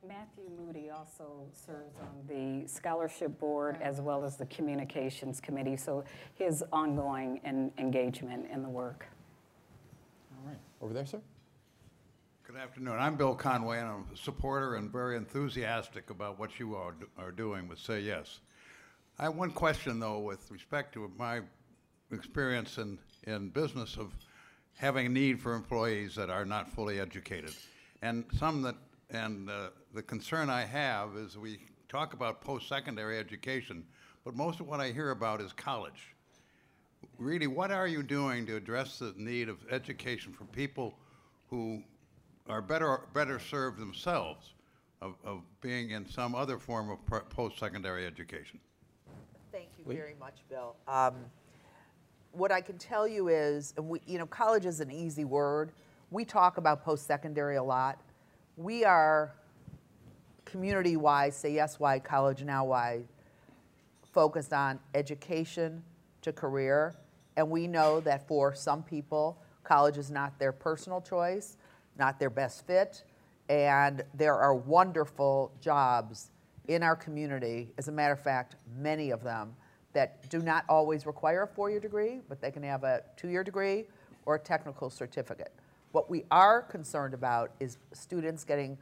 [0.08, 6.04] Matthew Moody also serves on the scholarship board as well as the communications committee, so
[6.36, 9.08] his ongoing en- engagement in the work.
[10.84, 11.22] Over there, sir.
[12.46, 12.98] Good afternoon.
[13.00, 17.32] I'm Bill Conway, and I'm a supporter and very enthusiastic about what you are, are
[17.32, 18.42] doing with Say Yes.
[19.18, 21.40] I have one question, though, with respect to my
[22.12, 24.14] experience in, in business of
[24.76, 27.54] having a need for employees that are not fully educated.
[28.02, 28.76] And some that,
[29.10, 33.86] and uh, the concern I have is we talk about post-secondary education,
[34.26, 36.13] but most of what I hear about is college.
[37.18, 40.94] Really, what are you doing to address the need of education for people
[41.50, 41.82] who
[42.50, 44.54] are better, better served themselves
[45.02, 48.60] of, of being in some other form of post-secondary education?
[49.52, 50.76] Thank you very much, Bill.
[50.88, 51.16] Um,
[52.32, 55.72] what I can tell you is, and we, you know, college is an easy word.
[56.10, 58.00] We talk about post-secondary a lot.
[58.58, 59.36] We are
[60.46, 63.06] community-wide, say yes wide, college now wide,
[64.12, 65.84] focused on education
[66.24, 66.96] to career.
[67.38, 71.58] And we know that for some people, college is not their personal choice,
[71.98, 73.04] not their best fit.
[73.50, 76.32] And there are wonderful jobs
[76.68, 79.56] in our community, as a matter of fact, many of them,
[79.92, 83.28] that do not always require a four year degree, but they can have a two
[83.28, 83.86] year degree
[84.26, 85.52] or a technical certificate.
[85.92, 88.78] What we are concerned about is students getting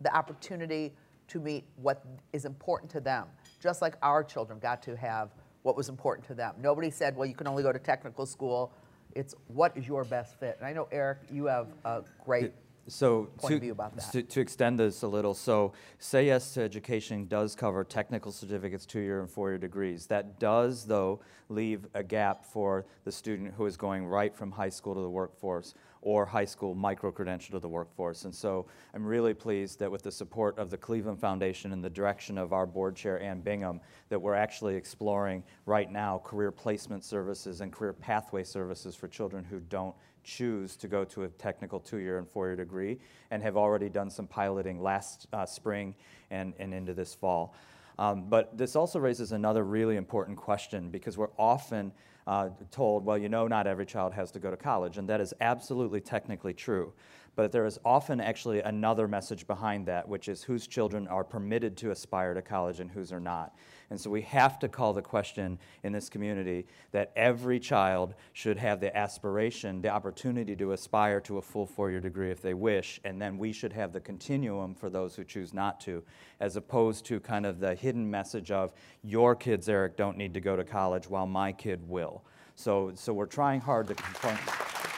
[0.00, 0.92] the opportunity
[1.28, 3.26] to meet what is important to them,
[3.60, 5.30] just like our children got to have
[5.64, 6.54] what was important to them.
[6.60, 8.70] Nobody said, well, you can only go to technical school.
[9.14, 10.56] It's what is your best fit.
[10.58, 12.52] And I know, Eric, you have a great
[12.86, 14.12] so point to, of view about that.
[14.12, 18.86] To, to extend this a little, so Say Yes to Education does cover technical certificates,
[18.86, 20.06] two-year and four-year degrees.
[20.06, 24.68] That does, though, leave a gap for the student who is going right from high
[24.68, 28.26] school to the workforce or high school micro-credential to the workforce.
[28.26, 31.88] And so I'm really pleased that with the support of the Cleveland Foundation and the
[31.88, 37.04] direction of our board chair, Ann Bingham, that we're actually exploring right now career placement
[37.04, 39.94] services and career pathway services for children who don't
[40.24, 42.98] choose to go to a technical two-year and four-year degree
[43.30, 45.94] and have already done some piloting last uh, spring
[46.30, 47.54] and, and into this fall.
[47.98, 51.92] Um, but this also raises another really important question because we're often
[52.26, 55.20] uh, told, well, you know, not every child has to go to college, and that
[55.20, 56.92] is absolutely technically true.
[57.36, 61.76] But there is often actually another message behind that, which is whose children are permitted
[61.78, 63.56] to aspire to college and whose are not.
[63.90, 68.56] And so we have to call the question in this community that every child should
[68.58, 72.54] have the aspiration, the opportunity to aspire to a full four year degree if they
[72.54, 76.02] wish, and then we should have the continuum for those who choose not to,
[76.40, 80.40] as opposed to kind of the hidden message of your kids, Eric, don't need to
[80.40, 82.24] go to college while my kid will.
[82.56, 84.93] So, so we're trying hard to confront.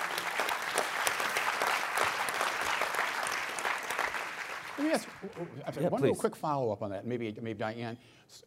[4.86, 5.08] Me ask
[5.66, 6.20] I'm Yeah, one little please.
[6.20, 7.98] quick follow-up on that, maybe, maybe Diane.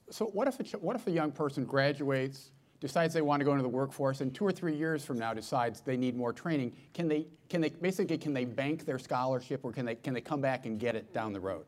[0.10, 3.45] So what if, a ch- what if a young person graduates, decides they want to
[3.45, 6.34] go into the workforce, and two or three years from now decides they need more
[6.34, 6.73] training?
[6.93, 10.21] Can they, can they, basically, can they bank their scholarship, or can they, can they
[10.21, 11.65] come back and get it down the road?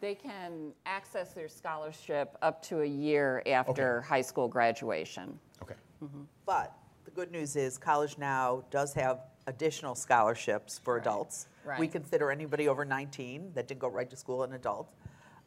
[0.00, 5.38] They can access their scholarship up to a year after high school graduation.
[5.62, 5.74] Okay.
[6.02, 6.22] Mm-hmm.
[6.46, 11.48] But the good news is College Now does have additional scholarships for adults.
[11.78, 14.92] We consider anybody over 19 that didn't go right to school an adult.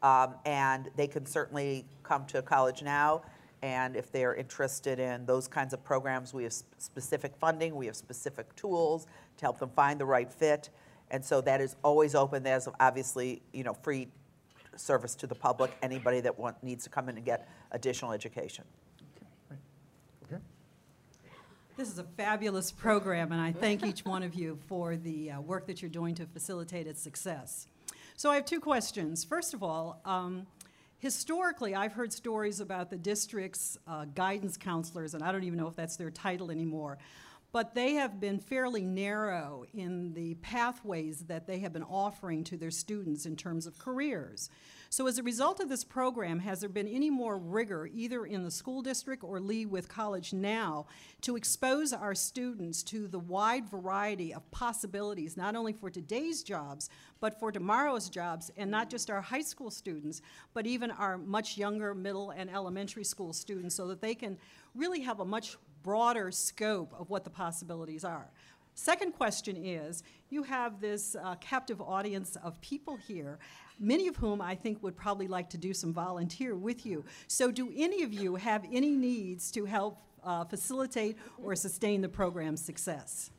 [0.02, 3.22] Um, and they can certainly come to College Now.
[3.62, 7.86] And if they're interested in those kinds of programs, we have s- specific funding, we
[7.86, 9.06] have specific tools
[9.38, 10.68] to help them find the right fit.
[11.10, 12.42] And so that is always open.
[12.42, 14.08] There's obviously, you know, free
[14.76, 18.64] service to the public, anybody that want, needs to come in and get additional education.
[21.76, 25.40] This is a fabulous program, and I thank each one of you for the uh,
[25.40, 27.66] work that you're doing to facilitate its success.
[28.16, 29.24] So I have two questions.
[29.24, 30.46] First of all, um,
[30.98, 35.66] historically, I've heard stories about the district's uh, guidance counselors, and I don't even know
[35.66, 36.96] if that's their title anymore,
[37.54, 42.56] but they have been fairly narrow in the pathways that they have been offering to
[42.56, 44.50] their students in terms of careers.
[44.90, 48.42] So, as a result of this program, has there been any more rigor, either in
[48.42, 50.86] the school district or Lee with College Now,
[51.20, 56.90] to expose our students to the wide variety of possibilities, not only for today's jobs,
[57.20, 60.22] but for tomorrow's jobs, and not just our high school students,
[60.54, 64.38] but even our much younger middle and elementary school students, so that they can
[64.74, 68.26] really have a much broader scope of what the possibilities are?
[68.74, 73.38] Second question is you have this uh, captive audience of people here,
[73.78, 77.04] many of whom I think would probably like to do some volunteer with you.
[77.28, 82.08] So, do any of you have any needs to help uh, facilitate or sustain the
[82.08, 83.30] program's success?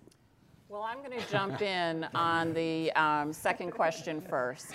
[0.70, 4.72] Well, I'm going to jump in on the um, second question first.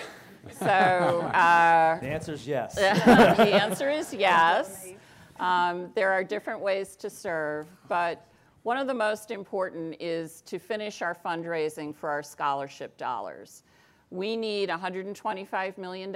[0.59, 2.75] So, uh, The answer is yes.
[2.75, 4.93] the answer is yes.
[5.41, 8.27] Um, there are different ways to serve, but
[8.63, 13.63] one of the most important is to finish our fundraising for our scholarship dollars.
[14.11, 16.13] We need $125 million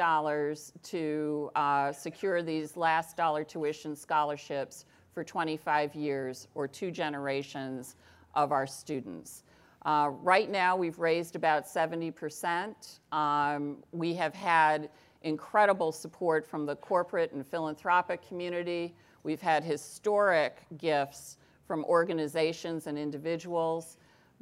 [0.82, 7.96] to uh, secure these last dollar tuition scholarships for 25 years or two generations
[8.34, 9.44] of our students.
[9.86, 12.98] Uh, right now, we've raised about 70%.
[13.10, 14.90] Um, we have had
[15.22, 18.94] incredible support from the corporate and philanthropic community.
[19.24, 23.96] We've had historic gifts from organizations and individuals,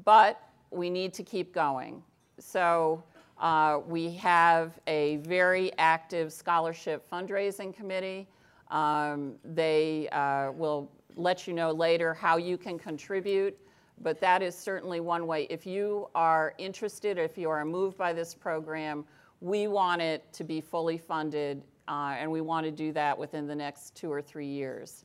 [0.05, 2.03] but we need to keep going.
[2.39, 3.03] So
[3.39, 8.29] uh, we have a very active scholarship fundraising committee.
[8.71, 13.57] Um, they uh, will let you know later how you can contribute,
[14.01, 15.47] but that is certainly one way.
[15.51, 19.05] If you are interested, if you are moved by this program,
[19.41, 23.47] we want it to be fully funded, uh, and we want to do that within
[23.47, 25.05] the next two or three years.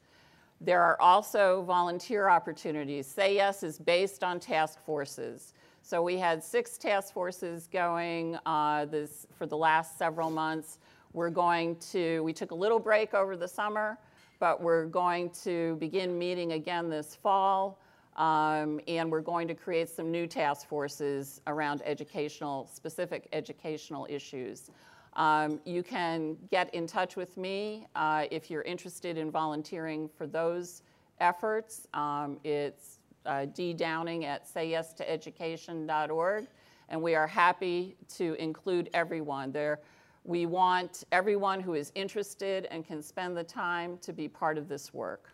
[0.60, 3.06] There are also volunteer opportunities.
[3.06, 5.54] Say Yes is based on task forces.
[5.84, 10.80] So we had six task forces going uh, this, for the last several months.
[11.14, 13.98] We're going to, we took a little break over the summer,
[14.40, 17.80] but we're going to begin meeting again this fall.
[18.18, 24.72] Um, and we're going to create some new task forces around educational, specific educational issues.
[25.18, 30.28] Um, you can get in touch with me uh, if you're interested in volunteering for
[30.28, 30.84] those
[31.20, 31.88] efforts.
[31.95, 36.45] Um, it's uh, D Downing at sayyestoeducation.org,
[36.89, 39.80] and we are happy to include everyone there.
[40.24, 44.68] We want everyone who is interested and can spend the time to be part of
[44.68, 45.32] this work.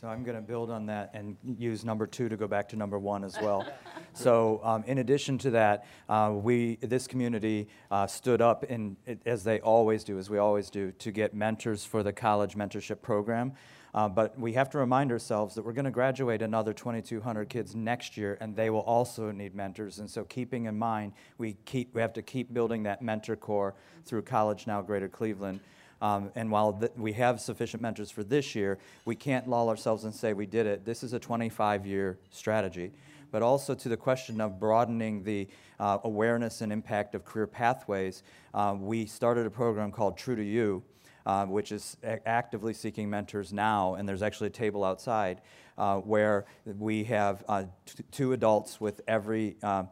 [0.00, 2.76] So I'm going to build on that and use number two to go back to
[2.76, 3.66] number one as well.
[4.14, 8.96] so um, in addition to that, uh, we this community uh, stood up in
[9.26, 13.02] as they always do, as we always do, to get mentors for the college mentorship
[13.02, 13.52] program.
[13.92, 17.74] Uh, but we have to remind ourselves that we're going to graduate another 2,200 kids
[17.74, 19.98] next year, and they will also need mentors.
[19.98, 23.74] And so, keeping in mind, we keep we have to keep building that mentor corps
[24.06, 25.60] through College Now Greater Cleveland.
[26.00, 30.04] Um, and while th- we have sufficient mentors for this year, we can't lull ourselves
[30.04, 30.84] and say we did it.
[30.84, 32.92] This is a 25 year strategy.
[33.30, 35.48] But also to the question of broadening the
[35.78, 38.22] uh, awareness and impact of career pathways,
[38.54, 40.82] uh, we started a program called True to You.
[41.26, 45.42] Uh, which is a- actively seeking mentors now, and there's actually a table outside
[45.76, 49.84] uh, where we have uh, t- two adults with every uh,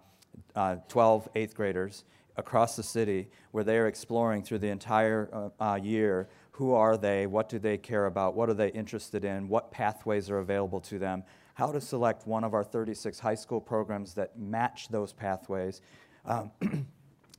[0.57, 2.05] uh, 12 eighth graders
[2.39, 6.29] across the city where they are exploring through the entire uh, uh, year.
[6.53, 10.31] Who are they, what do they care about, what are they interested in, what pathways
[10.31, 11.25] are available to them,
[11.55, 15.83] how to select one of our 36 high school programs that match those pathways.
[16.25, 16.51] Um,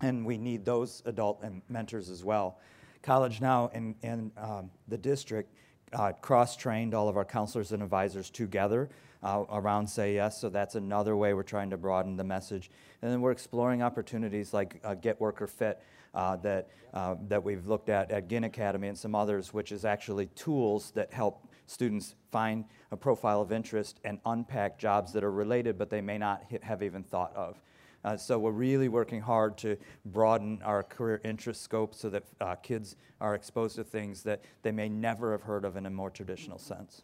[0.02, 2.60] and we need those adult and mentors as well.
[3.02, 5.54] College Now and, and um, the district
[5.94, 8.90] uh, cross trained all of our counselors and advisors together
[9.24, 12.70] uh, around Say Yes, so that's another way we're trying to broaden the message.
[13.02, 15.82] And then we're exploring opportunities like uh, Get Worker Fit
[16.14, 19.86] uh, that, uh, that we've looked at at Ginn Academy and some others, which is
[19.86, 25.32] actually tools that help students find a profile of interest and unpack jobs that are
[25.32, 27.62] related but they may not have even thought of.
[28.04, 32.56] Uh, so we're really working hard to broaden our career interest scope so that uh,
[32.56, 36.10] kids are exposed to things that they may never have heard of in a more
[36.10, 37.04] traditional sense.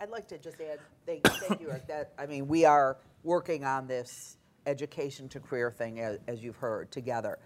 [0.00, 3.64] I'd like to just add, thank, thank you, Eric, that, I mean, we are working
[3.64, 7.38] on this education to career thing, as, as you've heard, together.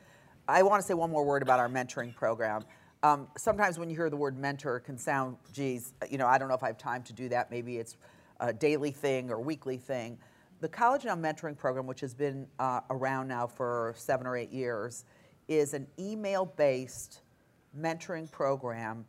[0.49, 2.65] I want to say one more word about our mentoring program.
[3.03, 6.39] Um, sometimes when you hear the word mentor, it can sound, geez, you know, I
[6.39, 7.51] don't know if I have time to do that.
[7.51, 7.97] Maybe it's
[8.41, 10.19] a daily thing or weekly thing.
[10.61, 14.53] The College Now Mentoring Program, which has been uh, around now for seven or eight
[14.53, 15.05] years,
[15.49, 17.23] is an email based
[17.79, 19.05] mentoring program,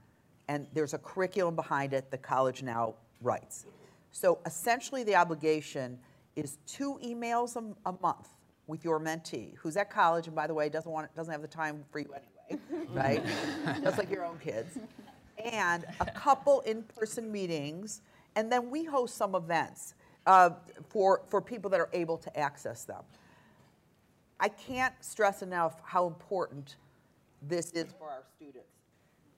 [0.48, 3.66] and there's a curriculum behind it the College Now writes.
[4.12, 5.98] So essentially, the obligation
[6.36, 8.30] is two emails a, a month
[8.68, 11.48] with your mentee, who's at college, and by the way, doesn't want doesn't have the
[11.48, 12.14] time for you
[12.50, 13.24] anyway, right?
[13.84, 14.78] Just like your own kids,
[15.38, 18.02] and a couple in-person meetings,
[18.36, 19.96] and then we host some events
[20.26, 20.52] uh,
[20.90, 23.04] for for people that are able to access them.
[24.40, 26.78] I can't stress enough how important
[27.42, 28.68] this is for our students.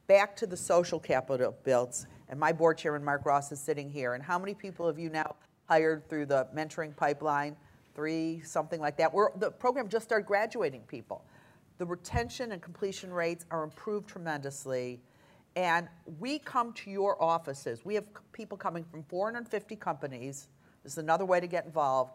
[0.08, 4.14] Back to the social capital builds, and my board chairman, Mark Ross, is sitting here.
[4.14, 5.36] And how many people have you now
[5.68, 7.56] hired through the mentoring pipeline?
[7.96, 9.12] three, something like that.
[9.12, 11.24] We're, the program just started graduating people.
[11.78, 15.00] The retention and completion rates are improved tremendously.
[15.56, 15.88] And
[16.20, 17.86] we come to your offices.
[17.86, 18.04] We have
[18.34, 20.50] people coming from 450 companies.
[20.84, 22.12] This is another way to get involved.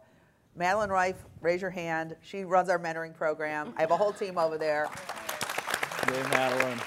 [0.54, 2.16] Madeline Reif, raise your hand.
[2.20, 3.72] She runs our mentoring program.
[3.76, 4.88] I have a whole team over there.
[6.08, 6.80] Yay, Madeline.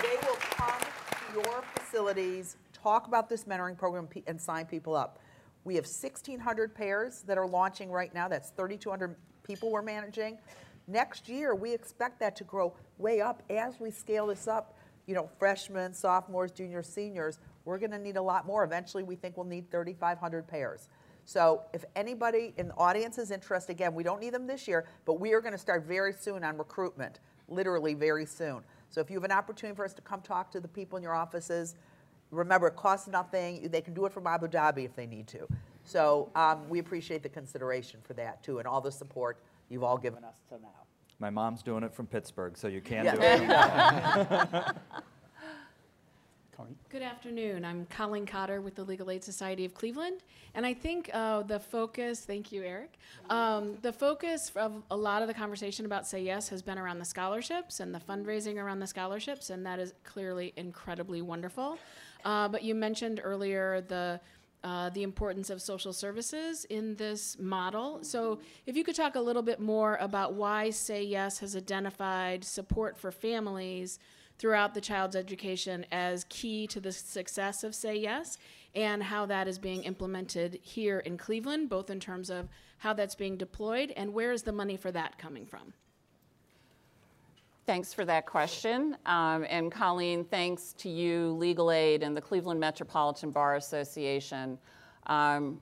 [0.00, 5.18] They will come to your facilities, talk about this mentoring program, and sign people up.
[5.64, 8.28] We have 1,600 pairs that are launching right now.
[8.28, 10.38] That's 3,200 people we're managing.
[10.88, 14.78] Next year, we expect that to grow way up as we scale this up.
[15.06, 18.64] You know, freshmen, sophomores, juniors, seniors, we're going to need a lot more.
[18.64, 20.88] Eventually, we think we'll need 3,500 pairs.
[21.26, 24.86] So if anybody in the audience is interested, again, we don't need them this year,
[25.04, 28.62] but we are going to start very soon on recruitment, literally very soon.
[28.92, 31.02] So if you have an opportunity for us to come talk to the people in
[31.02, 31.76] your offices,
[32.30, 33.68] remember, it costs nothing.
[33.70, 35.48] They can do it from Abu Dhabi if they need to.
[35.82, 39.38] So um, we appreciate the consideration for that, too, and all the support
[39.70, 40.68] you've all given us till now.
[41.18, 44.76] My mom's doing it from Pittsburgh, so you can Yeah, do it.
[46.56, 46.76] Colleen?
[46.90, 47.64] Good afternoon.
[47.64, 50.22] I'm Colleen Cotter with the Legal Aid Society of Cleveland.
[50.54, 52.98] And I think uh, the focus, thank you, Eric,
[53.30, 56.98] um, the focus of a lot of the conversation about Say Yes has been around
[56.98, 61.78] the scholarships and the fundraising around the scholarships, and that is clearly incredibly wonderful.
[62.24, 64.20] Uh, but you mentioned earlier the
[64.64, 67.98] uh, the importance of social services in this model.
[68.04, 72.44] So, if you could talk a little bit more about why Say Yes has identified
[72.44, 73.98] support for families
[74.42, 78.38] throughout the child's education as key to the success of Say Yes
[78.74, 83.14] and how that is being implemented here in Cleveland, both in terms of how that's
[83.14, 85.72] being deployed and where is the money for that coming from?
[87.66, 88.96] Thanks for that question.
[89.06, 94.58] Um, and Colleen, thanks to you, Legal Aid, and the Cleveland Metropolitan Bar Association.
[95.06, 95.60] Um,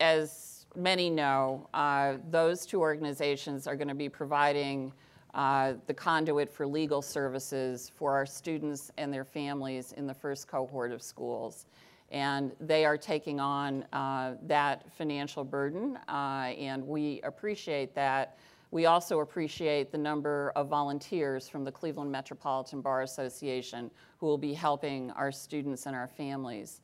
[0.00, 4.90] as many know, uh, those two organizations are going to be providing
[5.38, 10.48] uh, the conduit for legal services for our students and their families in the first
[10.48, 11.66] cohort of schools.
[12.10, 18.36] And they are taking on uh, that financial burden, uh, and we appreciate that.
[18.72, 24.38] We also appreciate the number of volunteers from the Cleveland Metropolitan Bar Association who will
[24.38, 26.80] be helping our students and our families.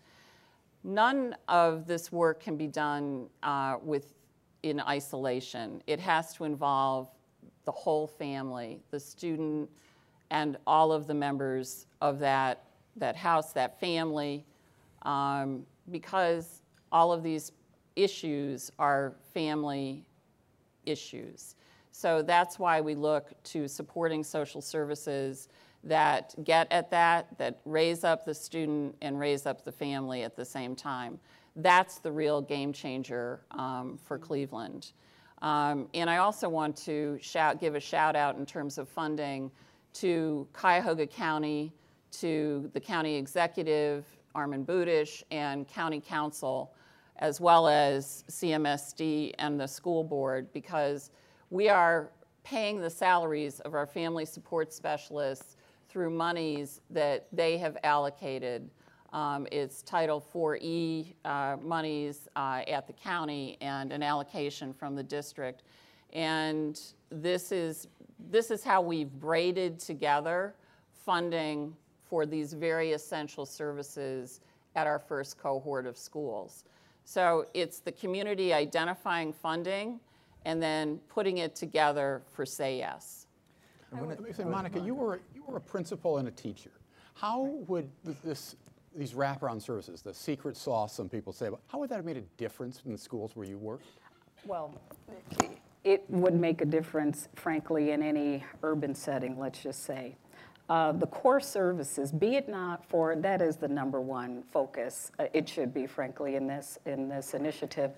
[0.85, 4.15] None of this work can be done uh, with,
[4.63, 5.83] in isolation.
[5.89, 7.09] It has to involve
[7.65, 9.69] the whole family, the student,
[10.31, 12.65] and all of the members of that,
[12.97, 14.45] that house, that family,
[15.03, 17.53] um, because all of these
[17.97, 20.05] issues are family
[20.87, 21.57] issues.
[21.91, 25.49] So that's why we look to supporting social services
[25.85, 30.35] that get at that, that raise up the student and raise up the family at
[30.35, 31.19] the same time.
[31.57, 34.93] That's the real game changer um, for Cleveland.
[35.45, 39.51] Um, and I also want to shout, give a shout out in terms of funding
[39.93, 41.71] to Cuyahoga County,
[42.13, 46.73] to the county executive, Armin Budish, and county council,
[47.19, 51.11] as well as CMSD and the school board, because
[51.51, 52.11] we are
[52.43, 55.59] paying the salaries of our family support specialists
[55.91, 58.71] through monies that they have allocated.
[59.15, 65.05] Um, it's Title IV-E uh, monies uh, at the county and an allocation from the
[65.05, 65.62] district.
[66.12, 67.87] And this is,
[68.29, 70.57] this is how we've braided together
[71.07, 74.41] funding for these very essential services
[74.75, 76.65] at our first cohort of schools.
[77.05, 80.01] So it's the community identifying funding
[80.45, 83.29] and then putting it together for Say Yes.
[83.93, 86.73] Let me say, Monica, you were, you were a principal and a teacher.
[87.15, 87.89] How would
[88.25, 88.57] this,
[88.97, 92.17] these wraparound services, the secret sauce some people say, about, how would that have made
[92.17, 93.87] a difference in the schools where you worked?
[94.47, 94.75] Well,
[95.85, 100.17] it would make a difference, frankly, in any urban setting, let's just say.
[100.71, 105.27] Uh, the core services, be it not for, that is the number one focus, uh,
[105.35, 107.91] it should be, frankly, in this, in this initiative.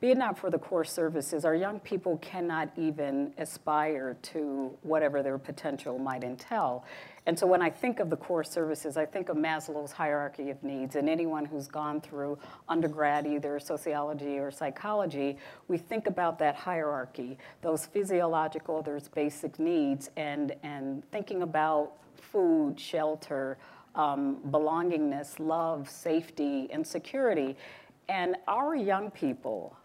[0.00, 5.22] Be it not for the core services, our young people cannot even aspire to whatever
[5.22, 6.84] their potential might entail.
[7.28, 10.62] And so when I think of the core services, I think of Maslow's hierarchy of
[10.62, 10.96] needs.
[10.96, 12.38] And anyone who's gone through
[12.70, 15.36] undergrad, either sociology or psychology,
[15.68, 22.80] we think about that hierarchy, those physiological, there's basic needs, and, and thinking about food,
[22.80, 23.58] shelter,
[23.94, 27.58] um, belongingness, love, safety, and security.
[28.08, 29.76] And our young people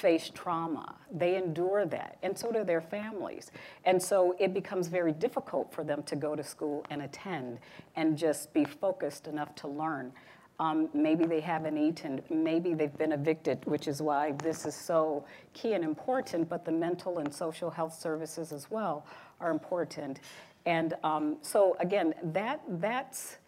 [0.00, 0.96] face trauma.
[1.12, 3.50] They endure that, and so do their families.
[3.84, 7.58] And so it becomes very difficult for them to go to school and attend
[7.96, 10.12] and just be focused enough to learn.
[10.58, 12.22] Um, maybe they haven't eaten.
[12.28, 15.24] Maybe they've been evicted, which is why this is so
[15.54, 16.50] key and important.
[16.50, 19.06] But the mental and social health services as well
[19.40, 20.20] are important.
[20.66, 23.38] And um, so again, that that's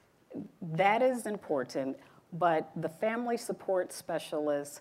[0.63, 1.99] that is important.
[2.33, 4.81] But the family support specialists,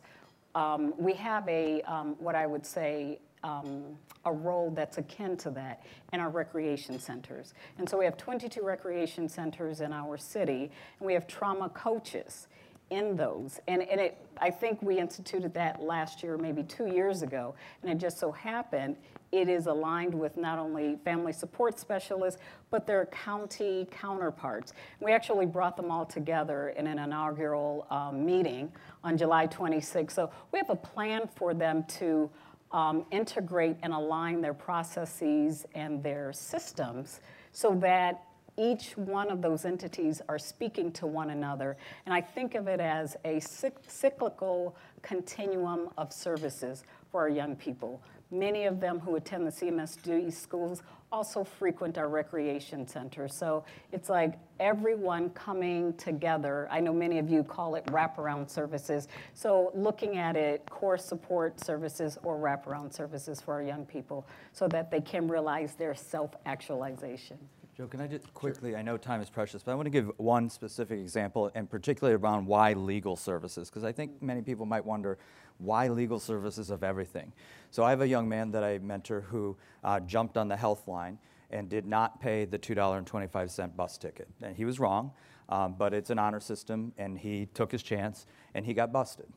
[0.56, 5.50] um, we have a um, what I would say um, a role that's akin to
[5.52, 5.84] that
[6.14, 7.54] in our recreation centers.
[7.78, 12.48] And so we have 22 recreation centers in our city, and we have trauma coaches
[12.92, 13.60] in those.
[13.68, 17.92] And, and it, I think we instituted that last year, maybe two years ago, and
[17.92, 18.98] it just so happened
[19.32, 24.74] it is aligned with not only family support specialists, but their county counterparts.
[25.00, 28.72] We actually brought them all together in an inaugural um, meeting
[29.04, 30.12] on July 26th.
[30.12, 32.30] So we have a plan for them to
[32.72, 37.22] um, integrate and align their processes and their systems
[37.52, 38.24] so that
[38.58, 41.78] each one of those entities are speaking to one another.
[42.06, 48.02] And I think of it as a cyclical continuum of services for our young people.
[48.32, 53.28] Many of them who attend the CMSD schools also frequent our recreation center.
[53.28, 56.70] So it's like everyone coming together.
[56.72, 59.10] I know many of you call it wraparound services.
[59.34, 64.70] So looking at it, core support services or wraparound services for our young people so
[64.70, 67.38] that they can realize their self-actualization.
[67.78, 70.12] Joe, can I just quickly, I know time is precious, but I want to give
[70.18, 74.86] one specific example, and particularly around why legal services, because I think many people might
[74.86, 75.18] wonder
[75.58, 77.32] why legal services of everything.
[77.70, 79.56] So I have a young man that I mentor who
[79.86, 81.18] uh, jumped on the HealthLine
[81.50, 84.28] and did not pay the $2.25 bus ticket.
[84.42, 85.12] And he was wrong,
[85.48, 89.28] um, but it's an honor system, and he took his chance, and he got busted.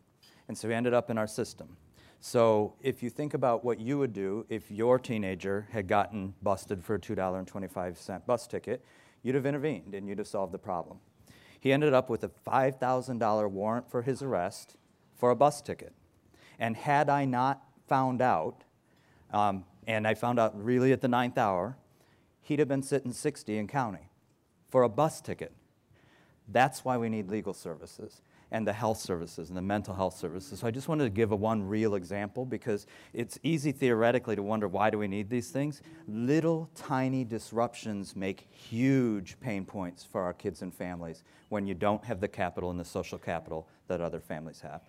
[0.49, 1.77] And so he ended up in our system.
[2.27, 6.83] So if you think about what you would do if your teenager had gotten busted
[6.83, 8.83] for a $2.25 bus ticket,
[9.23, 11.01] you'd have intervened and you'd have solved the problem.
[11.61, 14.79] He ended up with a $5,000 warrant for his arrest
[15.15, 15.93] for a bus ticket.
[16.59, 18.65] And had I not found out,
[19.31, 21.77] um, and I found out really at the ninth hour,
[22.41, 24.09] he'd have been sitting 60 in county
[24.71, 25.53] for a bus ticket.
[26.49, 28.23] That's why we need legal services
[28.55, 30.61] and the health services and the mental health services.
[30.61, 34.45] So I just wanted to give a one real example because it's easy theoretically to
[34.45, 35.83] wonder why do we need these things?
[36.07, 42.05] Little tiny disruptions make huge pain points for our kids and families when you don't
[42.05, 44.83] have the capital and the social capital that other families have.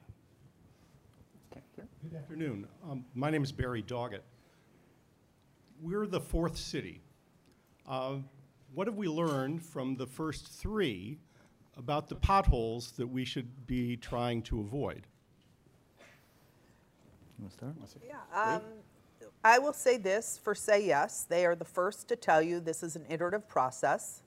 [1.76, 2.68] Good afternoon.
[2.88, 4.22] Um, my name is Barry Doggett.
[5.82, 7.02] We're the fourth city.
[7.88, 8.18] Uh,
[8.76, 11.18] what have we learned from the first three
[11.78, 15.08] about the potholes that we should be trying to avoid.
[17.38, 17.76] You want to start?
[18.08, 18.62] Yeah, um,
[19.44, 21.26] I will say this for Say Yes.
[21.28, 24.24] They are the first to tell you this is an iterative process.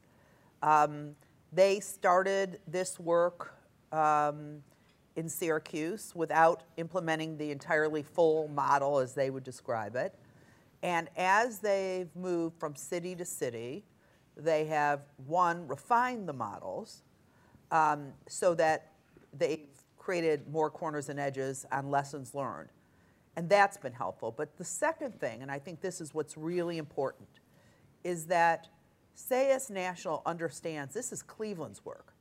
[0.62, 1.16] Um,
[1.52, 3.54] they started this work
[3.90, 4.62] um,
[5.16, 10.14] in Syracuse without implementing the entirely full model as they would describe it.
[10.82, 13.84] And as they've moved from city to city,
[14.36, 17.02] they have, one, refined the models,
[17.70, 18.92] um, so that
[19.32, 19.66] they've
[19.96, 22.70] created more corners and edges on lessons learned.
[23.36, 24.32] And that's been helpful.
[24.36, 27.28] But the second thing, and I think this is what's really important,
[28.02, 28.68] is that
[29.14, 32.14] Say Yes National understands this is Cleveland's work.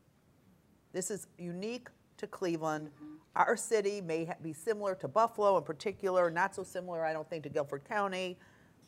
[0.94, 2.90] This is unique to Cleveland.
[3.36, 7.44] Our city may be similar to Buffalo in particular, not so similar, I don't think,
[7.44, 8.38] to Guilford County.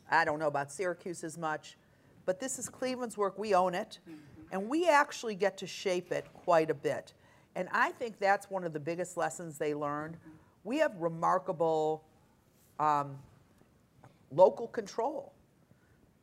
[0.10, 1.78] I don't know about Syracuse as much.
[2.26, 3.38] But this is Cleveland's work.
[3.38, 4.00] We own it.
[4.52, 7.14] And we actually get to shape it quite a bit.
[7.56, 10.18] And I think that's one of the biggest lessons they learned.
[10.64, 12.04] We have remarkable
[12.80, 13.18] um,
[14.32, 15.34] local control.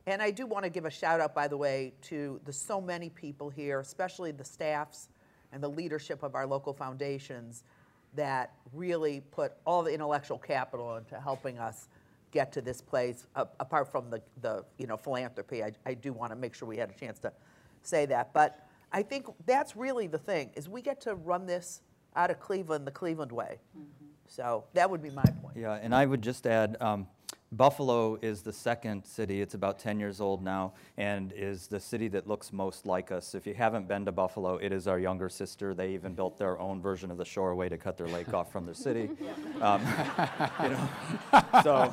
[0.05, 2.79] And I do want to give a shout out, by the way, to the so
[2.79, 5.09] many people here, especially the staffs
[5.51, 7.63] and the leadership of our local foundations
[8.15, 11.89] that really put all the intellectual capital into helping us
[12.31, 13.27] get to this place.
[13.35, 16.67] Uh, apart from the, the you know philanthropy, I, I do want to make sure
[16.67, 17.33] we had a chance to
[17.87, 18.33] say that.
[18.33, 21.81] But I think that's really the thing, is we get to run this
[22.15, 23.59] out of Cleveland the Cleveland way.
[23.77, 24.05] Mm-hmm.
[24.27, 25.55] So that would be my point.
[25.55, 27.07] Yeah, and I would just add, um,
[27.53, 29.41] Buffalo is the second city.
[29.41, 33.35] It's about 10 years old now and is the city that looks most like us.
[33.35, 35.73] If you haven't been to Buffalo, it is our younger sister.
[35.73, 38.65] They even built their own version of the shoreway to cut their lake off from
[38.65, 39.09] their city.
[39.61, 39.81] Um,
[40.61, 40.89] you know,
[41.63, 41.91] so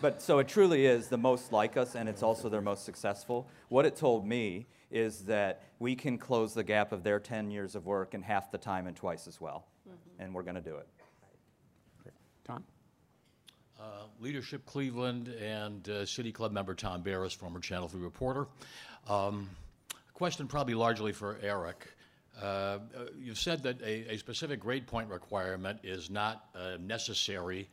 [0.00, 3.48] but so it truly is the most like us, and it's also their most successful.
[3.68, 7.74] What it told me is that we can close the gap of their 10 years
[7.74, 9.66] of work in half the time and twice as well.
[9.88, 10.22] Mm-hmm.
[10.22, 10.88] And we're going to do it.
[12.48, 12.64] Tom?
[13.78, 13.82] Uh,
[14.20, 18.46] Leadership Cleveland and uh, City Club member Tom Beres, former Channel 3 reporter.
[19.06, 19.50] Um,
[20.14, 21.86] question probably largely for Eric.
[22.40, 22.78] Uh, uh,
[23.18, 27.68] You've said that a, a specific grade point requirement is not uh, necessary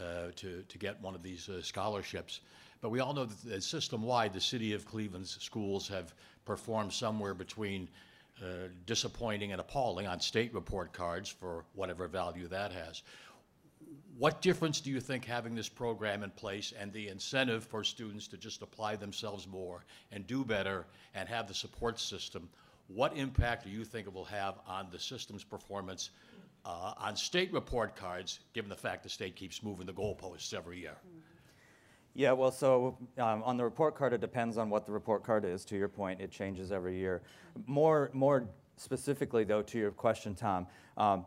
[0.00, 2.40] uh, to, to get one of these uh, scholarships.
[2.80, 6.14] But we all know that system-wide, the city of Cleveland's schools have
[6.50, 7.88] performed somewhere between
[8.42, 13.04] uh, disappointing and appalling on state report cards for whatever value that has.
[14.18, 18.26] What difference do you think having this program in place and the incentive for students
[18.26, 22.48] to just apply themselves more and do better and have the support system,
[22.88, 26.10] what impact do you think it will have on the system's performance
[26.64, 30.80] uh, on state report cards, given the fact the state keeps moving the goalposts every
[30.80, 30.96] year?
[32.14, 35.44] Yeah, well, so um, on the report card, it depends on what the report card
[35.44, 35.64] is.
[35.66, 37.22] To your point, it changes every year.
[37.66, 41.24] More, more specifically, though, to your question, Tom, um,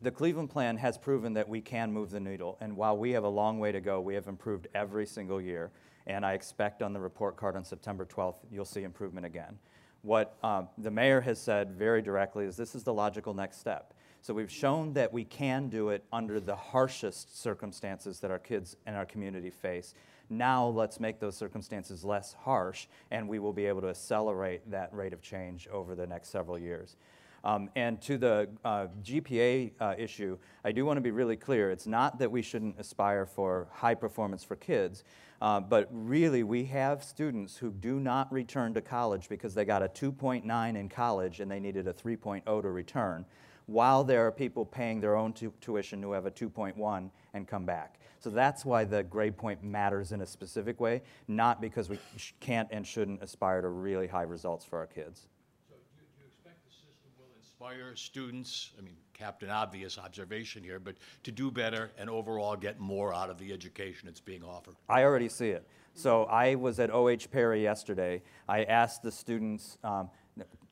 [0.00, 2.56] the Cleveland plan has proven that we can move the needle.
[2.60, 5.70] And while we have a long way to go, we have improved every single year.
[6.06, 9.58] And I expect on the report card on September 12th, you'll see improvement again.
[10.02, 13.94] What um, the mayor has said very directly is this is the logical next step.
[14.20, 18.76] So we've shown that we can do it under the harshest circumstances that our kids
[18.86, 19.94] and our community face.
[20.30, 24.92] Now let's make those circumstances less harsh, and we will be able to accelerate that
[24.92, 26.96] rate of change over the next several years.
[27.44, 31.70] Um, and to the uh, GPA uh, issue, I do want to be really clear.
[31.70, 35.04] It's not that we shouldn't aspire for high performance for kids,
[35.42, 39.82] uh, but really we have students who do not return to college because they got
[39.82, 43.26] a 2.9 in college and they needed a 3.0 to return,
[43.66, 47.66] while there are people paying their own tu- tuition who have a 2.1 and come
[47.66, 48.00] back.
[48.24, 52.32] So that's why the grade point matters in a specific way, not because we sh-
[52.40, 55.28] can't and shouldn't aspire to really high results for our kids.
[55.68, 59.98] So do you, do you expect the system will inspire students, I mean, Captain Obvious
[59.98, 60.94] observation here, but
[61.24, 64.76] to do better and overall get more out of the education that's being offered.
[64.88, 65.68] I already see it.
[65.92, 68.22] So I was at OH Perry yesterday.
[68.48, 70.08] I asked the students, um,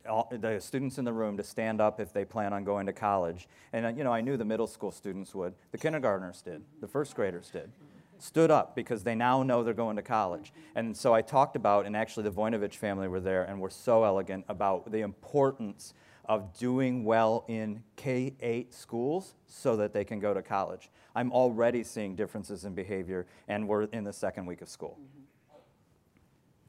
[0.08, 2.92] all, the students in the room to stand up if they plan on going to
[2.92, 3.48] college.
[3.72, 5.54] And, uh, you know, I knew the middle school students would.
[5.70, 6.62] The kindergartners did.
[6.80, 7.70] The first graders did.
[8.18, 10.52] Stood up because they now know they're going to college.
[10.74, 14.04] And so I talked about, and actually the Voinovich family were there and were so
[14.04, 15.94] elegant about the importance
[16.26, 20.88] of doing well in K 8 schools so that they can go to college.
[21.16, 24.98] I'm already seeing differences in behavior, and we're in the second week of school.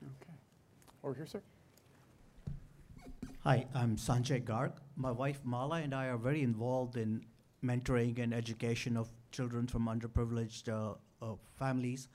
[0.03, 0.33] Okay.
[1.03, 1.41] Over here, sir.
[3.45, 4.71] Hi, I'm Sanjay Garg.
[4.95, 7.25] My wife Mala and I are very involved in
[7.61, 12.07] mentoring and education of children from underprivileged uh, uh, families.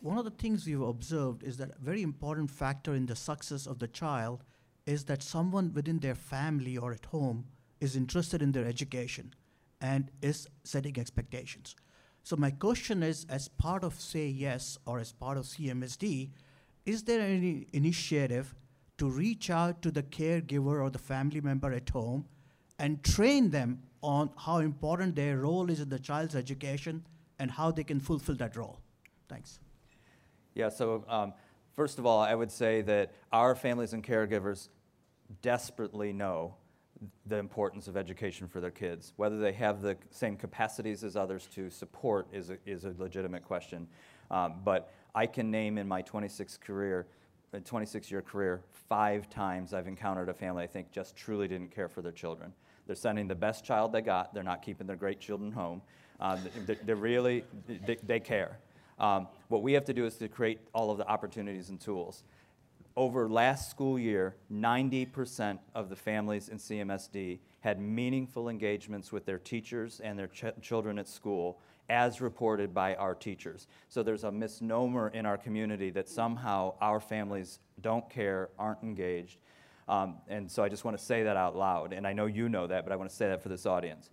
[0.00, 3.68] One of the things we've observed is that a very important factor in the success
[3.68, 4.42] of the child
[4.84, 7.44] is that someone within their family or at home
[7.80, 9.32] is interested in their education
[9.80, 11.76] and is setting expectations.
[12.24, 16.30] So my question is, as part of Say Yes or as part of CMSD,
[16.84, 18.56] is there any initiative
[18.98, 22.24] to reach out to the caregiver or the family member at home
[22.78, 27.04] and train them on how important their role is in the child's education
[27.38, 28.78] and how they can fulfill that role?
[29.28, 29.58] Thanks.
[30.54, 31.32] Yeah, so um,
[31.74, 34.68] first of all, I would say that our families and caregivers
[35.42, 36.54] desperately know
[37.26, 39.12] the importance of education for their kids.
[39.16, 43.44] Whether they have the same capacities as others to support is a, is a legitimate
[43.44, 43.88] question.
[44.30, 47.06] Um, but I can name in my 26th career,
[47.54, 51.70] uh, 26 year career, five times I've encountered a family I think just truly didn't
[51.70, 52.52] care for their children.
[52.86, 54.34] They're sending the best child they got.
[54.34, 55.80] They're not keeping their great children home.
[56.20, 58.58] Um, they, they really, they, they care.
[58.98, 62.24] Um, what we have to do is to create all of the opportunities and tools
[62.96, 69.38] over last school year, 90% of the families in CMSD had meaningful engagements with their
[69.38, 73.66] teachers and their ch- children at school, as reported by our teachers.
[73.88, 79.38] So there's a misnomer in our community that somehow our families don't care, aren't engaged.
[79.88, 81.92] Um, and so I just want to say that out loud.
[81.92, 84.08] And I know you know that, but I want to say that for this audience.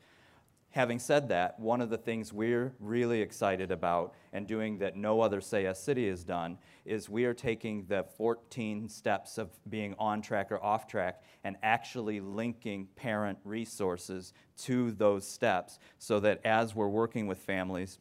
[0.71, 5.19] Having said that, one of the things we're really excited about and doing that no
[5.19, 9.95] other Say Yes City has done is we are taking the 14 steps of being
[9.99, 16.39] on track or off track and actually linking parent resources to those steps so that
[16.45, 17.99] as we're working with families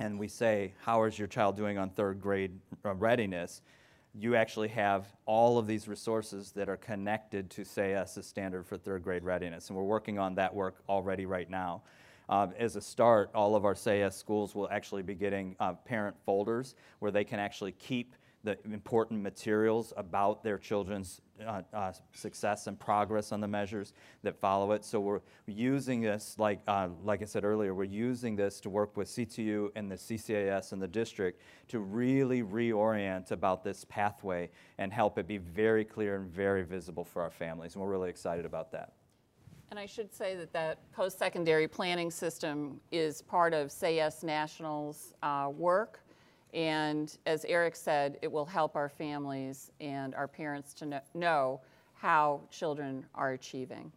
[0.00, 3.62] and we say, How is your child doing on third grade uh, readiness?
[4.14, 8.76] you actually have all of these resources that are connected to Say Yes's standard for
[8.76, 9.68] third grade readiness.
[9.68, 11.82] And we're working on that work already right now.
[12.30, 16.16] Um, as a start, all of our Say schools will actually be getting uh, parent
[16.24, 18.14] folders where they can actually keep
[18.44, 24.38] the important materials about their children's uh, uh, success and progress on the measures that
[24.38, 24.84] follow it.
[24.84, 28.96] So we're using this, like, uh, like I said earlier, we're using this to work
[28.96, 34.92] with CTU and the CCAS and the district to really reorient about this pathway and
[34.92, 37.74] help it be very clear and very visible for our families.
[37.74, 38.92] And we're really excited about that.
[39.70, 45.14] And I should say that that post-secondary planning system is part of Say Yes National's
[45.22, 46.00] uh, work.
[46.52, 51.60] And as Eric said, it will help our families and our parents to kn- know
[51.94, 53.92] how children are achieving.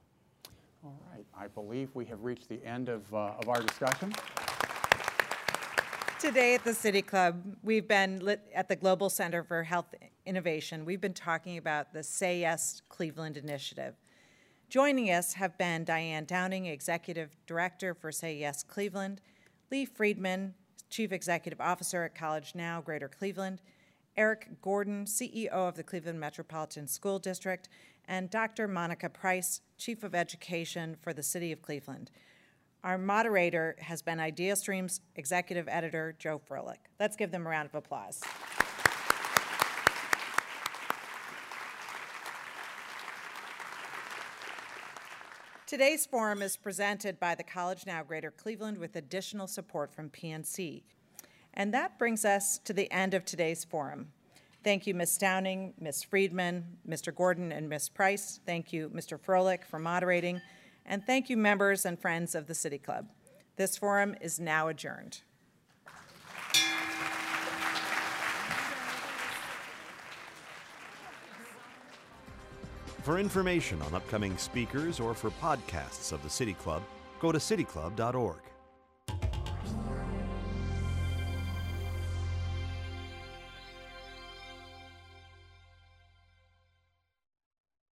[0.85, 4.13] All right, I believe we have reached the end of, uh, of our discussion.
[6.19, 9.95] Today at the City Club, we've been lit at the Global Center for Health
[10.27, 10.85] Innovation.
[10.85, 13.95] We've been talking about the Say Yes Cleveland initiative.
[14.73, 19.21] Joining us have been Diane Downing, Executive Director for Say Yes Cleveland,
[19.69, 20.55] Lee Friedman,
[20.89, 23.61] Chief Executive Officer at College Now Greater Cleveland,
[24.17, 27.69] Eric Gordon, CEO of the Cleveland Metropolitan School District,
[28.07, 28.67] and Dr.
[28.67, 32.09] Monica Price, Chief of Education for the City of Cleveland.
[32.83, 36.79] Our moderator has been IdeaStream's executive editor, Joe Frolik.
[36.99, 38.23] Let's give them a round of applause.
[45.73, 50.83] Today's forum is presented by the College Now Greater Cleveland with additional support from PNC.
[51.55, 54.09] And that brings us to the end of today's forum.
[54.63, 55.17] Thank you, Ms.
[55.17, 56.03] Downing, Ms.
[56.03, 57.11] Friedman, Mr.
[57.11, 57.89] Gordon, and Ms.
[57.89, 58.39] Price.
[58.45, 59.19] Thank you, Mr.
[59.19, 60.41] Frolik, for moderating.
[60.85, 63.07] And thank you, members and friends of the City Club.
[63.55, 65.23] This forum is now adjourned.
[73.03, 76.81] For information on upcoming speakers or for podcasts of the City Club,
[77.19, 78.39] go to cityclub.org.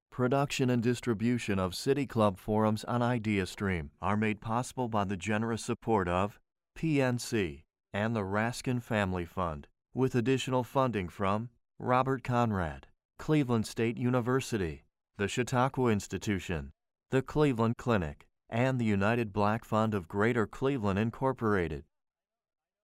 [0.10, 5.64] Production and distribution of City Club forums on IdeaStream are made possible by the generous
[5.64, 6.40] support of
[6.78, 11.50] PNC and the Raskin Family Fund, with additional funding from
[11.80, 12.88] Robert Conrad,
[13.20, 14.84] Cleveland State University,
[15.18, 16.72] the Chautauqua Institution,
[17.10, 21.84] the Cleveland Clinic, and the United Black Fund of Greater Cleveland Incorporated.